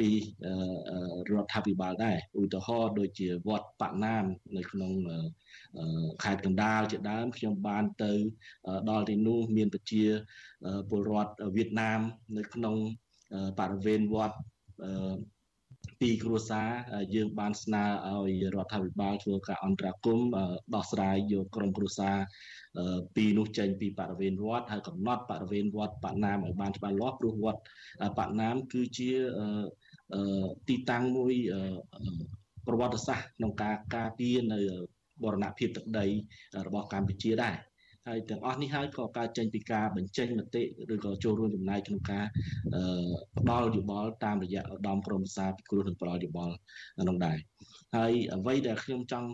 [0.00, 0.10] ពពី
[1.30, 4.24] រដ្ឋាភិបាលដែរឧទាហរណ៍ដូចជាវត្តបាក់ណាម
[4.56, 4.92] នៅក្នុង
[6.22, 8.12] ខេត្តកណ្ដាលជាដើមខ្ញុំបានទៅ
[8.90, 10.04] ដល់ទីនោះមានប្រជា
[10.90, 12.00] ពលរដ្ឋវៀតណាម
[12.36, 12.76] នៅក្នុង
[13.58, 14.36] បរិវេណវត្ត
[16.00, 16.68] ពីគ្រួសារ
[17.14, 17.84] យើងបានស្នើ
[18.28, 20.28] ឲ្យរដ្ឋាភិបាលធ្វើការអន្តរាគមន៍
[20.74, 22.16] ដោះស្រាយយកក្រុមគ្រួសារ
[23.16, 27.60] ពីនោះចេញពីបរិវេណវត្តហើយកំណត់បរិវេណវត្តបាក់ណាមឲ្យបានច្បាស់លាស់ព្រោះវត្ត
[28.18, 29.10] បាក់ណាមគឺជា
[30.68, 31.34] ទីតាំងមួយ
[32.66, 34.60] ប្រវត្តិសាស្ត្រក្នុងការការពារនៅ
[35.24, 36.06] បរណភាពទឹកដី
[36.66, 37.56] របស់កម្ពុជាដែរ
[38.08, 42.24] ហើយទាំងអស់នេះហើយក៏កើតចេញពីការបញ្ចេញមតិឬក៏ចូលរួមចំណាយក្នុងការ
[43.38, 46.54] ផ្ដល់យោបល់តាមរយៈឧត្តមក្រុមប្រឹក្សាពិគ្រោះនិងផ្ដល់យោបល់
[47.00, 47.38] ក្នុងដែរ
[47.96, 49.28] ហើយអ្វីដែលខ្ញុំចង់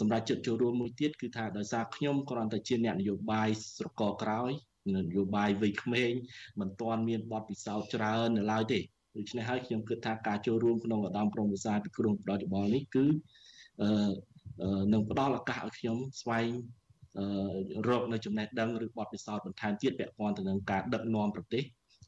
[0.00, 4.50] សម្រាប់ចិត្តចូលរួមមួយទៀតគឺថាដោយសារខ្ញុំគ្រាន់តែជាអ្នកនយោបាយស្រកក្រោយ
[4.96, 6.12] នយោបាយវ័យក្មេង
[6.60, 8.80] មិនទាន់មានបទពិសោធន៍ច្រើននៅឡើយទេ
[9.16, 13.06] ដូច្នេះហើយខ្ញុំគិតថាការចូលរួមក្នុងឧត្តមក្រុមប្រឹក្សាពិគ្រោះផ្ដល់យោបល់នេះគឺ
[14.92, 16.48] នឹងផ្ដល់ឱកាសឲ្យខ្ញុំស្វែង
[17.88, 21.62] រកនៅចំណេះដឹងឬបទពិសោធន៍បន្ថែមទៀតពាក់ព័ន្ធទៅនឹងការដឹកនាំប្រទេស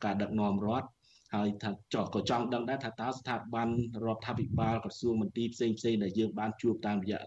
[0.05, 0.89] ការដឹកនាំរដ្ឋ
[1.35, 3.69] ហើយថាចោះក៏ចង់ដឹងដែរថាតើស្ថាប័ន
[4.05, 7.19] រដ្ឋាភិបាលក្រសួងមន្ទីរផ្សេងផ្សេងដែលយើងបានជួបតាមរយៈ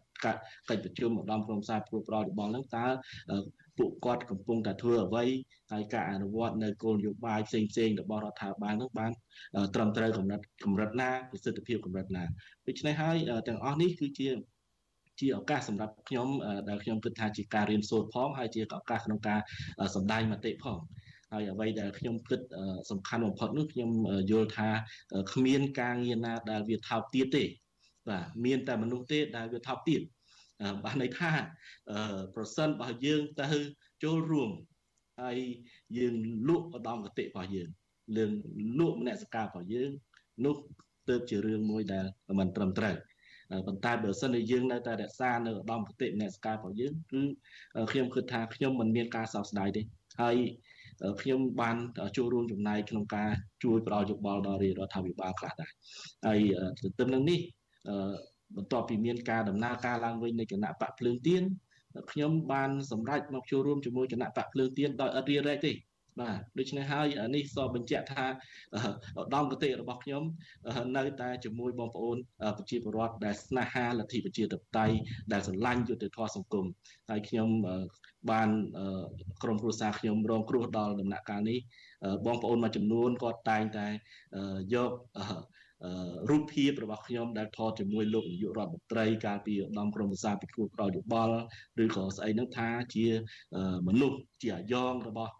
[0.70, 2.86] កិច្ចប្រជុំឧត្តមក្រុមសារព្រោះប្រយោបល់ហ្នឹងតើ
[3.78, 5.24] ពួកគាត់កំពុងតែធ្វើអ្វី
[5.72, 9.12] ហើយការអនុវត្តនៅគោលនយោបាយផ្សេងផ្សេងរបស់រដ្ឋាភិបាលហ្នឹងបាន
[9.76, 12.24] ត្រឹមត្រូវកម្រិតកម្រិតណាប្រសិទ្ធភាពកម្រិតណា
[12.68, 13.18] ដូច្នេះហើយ
[13.48, 14.28] ទាំងអស់នេះគឺជា
[15.20, 16.28] ជាឱកាសសម្រាប់ខ្ញុំ
[16.70, 19.40] ដែលខ្ញុំគិតថាជាការរៀនសូត្រផងហើយជាឱកាសក្នុងការ
[19.96, 20.80] សម្ដែងមតិផង
[21.32, 22.42] ហើយអ្វីដែលខ្ញុំគិត
[22.90, 23.90] សំខាន់បំផុតនោះខ្ញុំ
[24.32, 24.70] យល់ថា
[25.34, 27.44] គ្មានការងារណាដែលវាថោកទាបទេ
[28.10, 30.02] បាទមានតែមនុស្សទេដែលវាថោកទាប
[30.86, 31.32] បានន័យថា
[32.36, 33.48] ប្រសិនបើយើងទៅ
[34.04, 34.52] ចូលរួម
[35.20, 35.38] ហើយ
[35.98, 36.14] យើង
[36.48, 37.70] លក់ឧត្តមគតិរបស់យើង
[38.18, 38.26] លើ
[38.80, 39.90] លក់មនសិការរបស់យើង
[40.46, 40.56] នោះ
[41.10, 42.06] ទៅជារឿងមួយដែល
[42.40, 42.96] មិនត្រឹមត្រូវ
[43.68, 47.22] ប៉ុន្តែបើសិនជាយើងនៅតែរក្សានៅឧត្តមគតិមនសិការរបស់យើងគឺ
[47.92, 49.82] ខ្ញុំគិតថាខ្ញុំមិនមានការសោកស្ដាយទេ
[50.22, 50.36] ហើយ
[51.22, 51.76] ខ្ញុំបាន
[52.18, 53.30] ចូលរួមចំណែកក្នុងការ
[53.64, 55.72] ជួយផ្ដល់យោបល់ដល់រដ្ឋាភិបាលខ្លះដែរ
[56.26, 56.40] ហើយ
[56.82, 57.40] ទន្ទឹមនឹងនេះ
[58.56, 61.44] បន្ទាប់ពីមានការដំណើរការឡើងវិញនៃគណៈបកភ្លើងទៀន
[62.12, 65.74] ខ្ញុំបានសម្រេចមកចូលរួមជាមួយគណៈបកភ្លើងទៀនដោយអត់រៀបរែកទេ
[66.20, 68.26] បាទដូច្នេះហើយនេះសបញ្ជាក់ថា
[69.20, 70.24] ឧត្តមគតិរបស់ខ្ញុំ
[70.98, 72.18] នៅតែជាមួយបងប្អូន
[72.58, 74.96] ប្រជាពលរដ្ឋដែលស្នេហាលទ្ធិប្រជាធិបតេយ្យ
[75.32, 76.66] ដែលស្រឡាញ់យុត្តិធម៌សង្គម
[77.10, 77.50] ហើយខ្ញុំ
[78.32, 78.50] បាន
[79.44, 81.60] ក្រុមគ្រួសារខ្ញុំរងគ្រោះដល់ដំណាក់កាលនេះ
[82.26, 83.88] បងប្អូនមួយចំនួនគាត់តែងតែ
[84.74, 84.92] យក
[86.30, 91.38] រូបភាពរបស់ខ្ញុំដែលថតជាមួយលោកនាយករដ្ឋមន្ត្រីកាលពីឧត្តមក្រុមប្រឹក្សាពិគ្រោះប្រយោបល់
[91.84, 93.06] ឬក៏ស្អីហ្នឹងថាជា
[93.88, 95.34] មនុស្សជាអាយ៉ងរបស់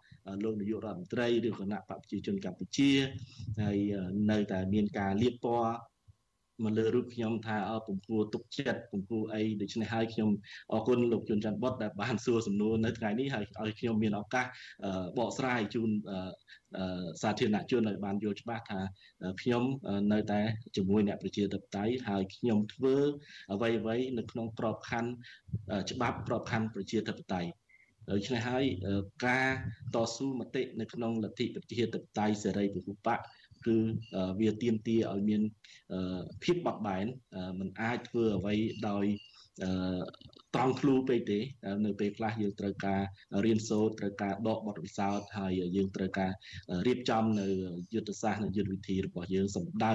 [0.44, 2.90] លោកនាយករដ្ឋមន្ត្រីឬគណៈបកប្រជាជនកម្ពុជា
[3.62, 3.78] ហើយ
[4.30, 5.72] នៅតែមានការលៀបពណ៌
[6.64, 10.30] មកលើរូបខ្ញុំថាអពំគួរទុកចិត្តពំគួរអីដូច្នេះហើយខ្ញុំ
[10.72, 14.46] អរគុណលោកជុនច័ន្ទបុតដែលបានសួរសំណួរនៅថ្ងៃនេះហើយឲ្យខ្ញុំមានឱកាស
[15.18, 15.90] បកស្រាយជូន
[17.22, 18.80] សាធារណជនឲ្យបានយល់ច្បាស់ថា
[19.42, 19.62] ខ្ញុំ
[20.12, 20.40] នៅតែ
[20.76, 22.96] ជាមួយអ្នកប្រជាធិបតេយ្យហើយខ្ញុំធ្វើ
[23.52, 25.12] អ្វីអ្វីនៅក្នុងក្របខ័ណ្ឌ
[25.92, 27.50] ច្បាប់ក្របខ័ណ្ឌប្រជាធិបតេយ្យ
[28.10, 28.64] ដូច្នេះហើយ
[29.26, 29.48] ការ
[29.94, 33.20] តស៊ូមតិនៅក្នុងលទ្ធិប្រជាធិបតេយ្យសេរីពហុបក
[33.65, 33.77] គឺ
[34.39, 35.41] វាទៀមទាឲ្យមាន
[36.43, 37.05] ភាពបត់បែន
[37.59, 38.55] มันអាចធ្វើអ្វី
[38.89, 39.05] ដោយ
[40.55, 41.39] ត្រង់ឃ្លូពេកទេ
[41.85, 43.01] នៅពេលខ្លះយើងត្រូវការ
[43.45, 46.31] រៀនសូត្រត្រូវការដកបទពិសោធន៍ហើយយើងត្រូវការ
[46.87, 47.47] រៀបចំនៅ
[47.93, 49.93] យុទ្ធសាស្ត្រនិងយុទ្ធវិធីរបស់យើងសម្ដៅ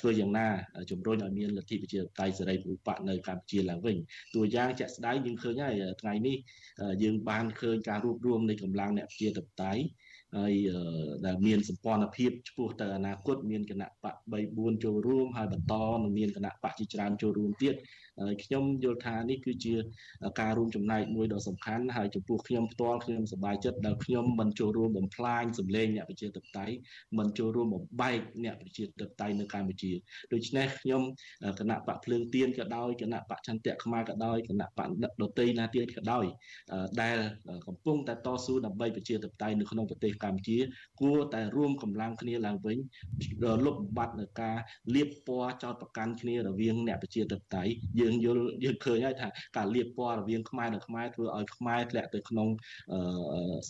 [0.00, 0.48] ធ្វើយ៉ាងណា
[0.90, 3.96] ជំរុញឲ្យមានលទ្ធិប្រជាធិបតេយ្យសេរីពហុបកនៅកម្ពុជាឡើងវិញ
[4.34, 6.36] តួយ៉ាងជាក់ស្ដែងយើងឃើញហើយថ្ងៃនេះ
[7.02, 9.82] យើងបានឃើញការរួបរวมនៃកម្លាំងអ្នកប្រជាធិបតេយ្យ
[10.37, 10.53] ហើយ
[11.25, 15.73] ដែលមានសម្ព័ន្ធភាពឆ្ពោះទៅអនាគតមានគណៈបក3 4ចូលរួមហើយបន្ត
[16.03, 17.73] នឹងមានគណៈបកជាច្រើនចូលរួមទៀត
[18.43, 19.75] ខ្ញុំយល់ថានេះគឺជា
[20.41, 26.75] ការរួមចំណែកមួយដ៏សំខាន់ហើយចំពោះខ្ញុំផ្ទាល់ខ្ញុំសប្បាយចិត្តដែលខ្ញុំមិនចូលរួមបំផ្លាញសម្លេងអ្នកប្រជាធិបតេយ្យ
[27.17, 29.91] មិនចូលរួមបំបែកអ្នកប្រជាធិបតេយ្យនៅកម្ពុជា
[30.33, 31.01] ដូច្នេះខ្ញុំ
[31.59, 34.89] គណៈបកភ្លើងទៀនក៏ដោយគណៈបកចន្ទៈខ្មែរក៏ដោយគណៈបក
[35.21, 36.25] ដតីណាទៀតក៏ដោយ
[37.01, 37.17] ដែល
[37.67, 40.57] កំពុងតែតស៊ូដើម្បីប្រជាធិបតេយ្យនៅក្នុងប្រទេសកម្ពុជា
[41.01, 42.77] គួរតែរួមកម្លាំងគ្នាឡើងវិញ
[43.65, 44.57] លុបបំបាត់នៅការ
[44.95, 47.71] លៀបពណ៌ចោតប្រកាន់គ្នារវាងអ្នកប្រជាធិបតេយ្យ
[48.07, 49.27] យើងយល់យើងឃើញហើយថា
[49.57, 52.47] ការលៀបពណ៌រវាងខ្មែរនិងខ្មែរធ្វើឲ្យខ្មែរធ្លាក់ទៅក្នុង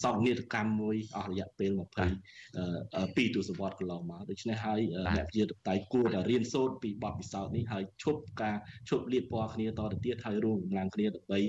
[0.02, 4.80] សោកនាដកម្មមួយអស់រយៈពេល22ទសវត្សរ៍កន្លងមកដូច្នេះហើយ
[5.16, 8.58] អ្នកប្រជាធិបតេយ្យគួរតែរៀនសូត្រពីបទពិសោធន៍នេះហើយឈប់ការ
[8.90, 11.40] ឈប់លៀបពណ៌គ្នាតទៅទៀតហើយរួមកម្លាំងគ្នាដើម្បី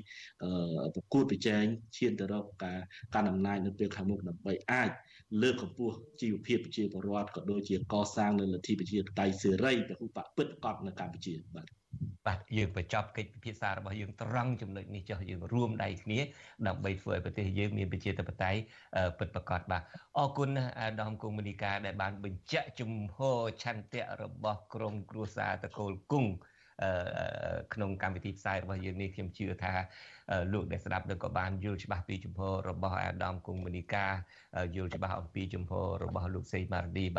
[0.95, 1.65] ប្រកួតប្រជែង
[1.97, 2.79] ឈានទៅរកការ
[3.15, 4.91] កាន់អំណាចនៅពេលខាងមុខដើម្បីអាច
[5.43, 11.78] លើកកម្ពស់ជីវភាពប្រជាពលរដ្ឋក៏ដូចជាកសាងនៅលទ្ធិប្រជាធិបតេយ្យសេរីពហុបកពិតប្រាកដនៅកម្ពុជាបាទ
[12.27, 16.19] បាទយើងបញ្ចប់កិច្ចពិភាក្សារបស់យើងត្រង់ចំណុចនេះចុះយើងរួមដៃគ្នា
[16.67, 18.61] ដើម្បីធ្វើឲ្យប្រទេសយើងមានប្រជាធិបតេយ្យ
[19.19, 19.83] ពិតប្រាកដបាទ
[20.19, 26.33] អរគុណអាដាមកុងមនីកាដែលបានបញ្ជាក់ជំហរឆន្ទៈរបស់ក្រុមគ្រួសារតកូលគង់
[27.75, 29.73] ក្នុងកម្មវិធីផ្សាយរបស់យើងនេះខ្ញុំជឿថា
[30.53, 34.07] លោកដែលស្ដាប់នឹងក៏បានយល់ច្បាស់ពីជំហររបស់អាដាមគង់មនីកា
[34.77, 37.17] យល់ច្បាស់អំពីជំហររបស់លោកសេងម៉ារឌីបាទ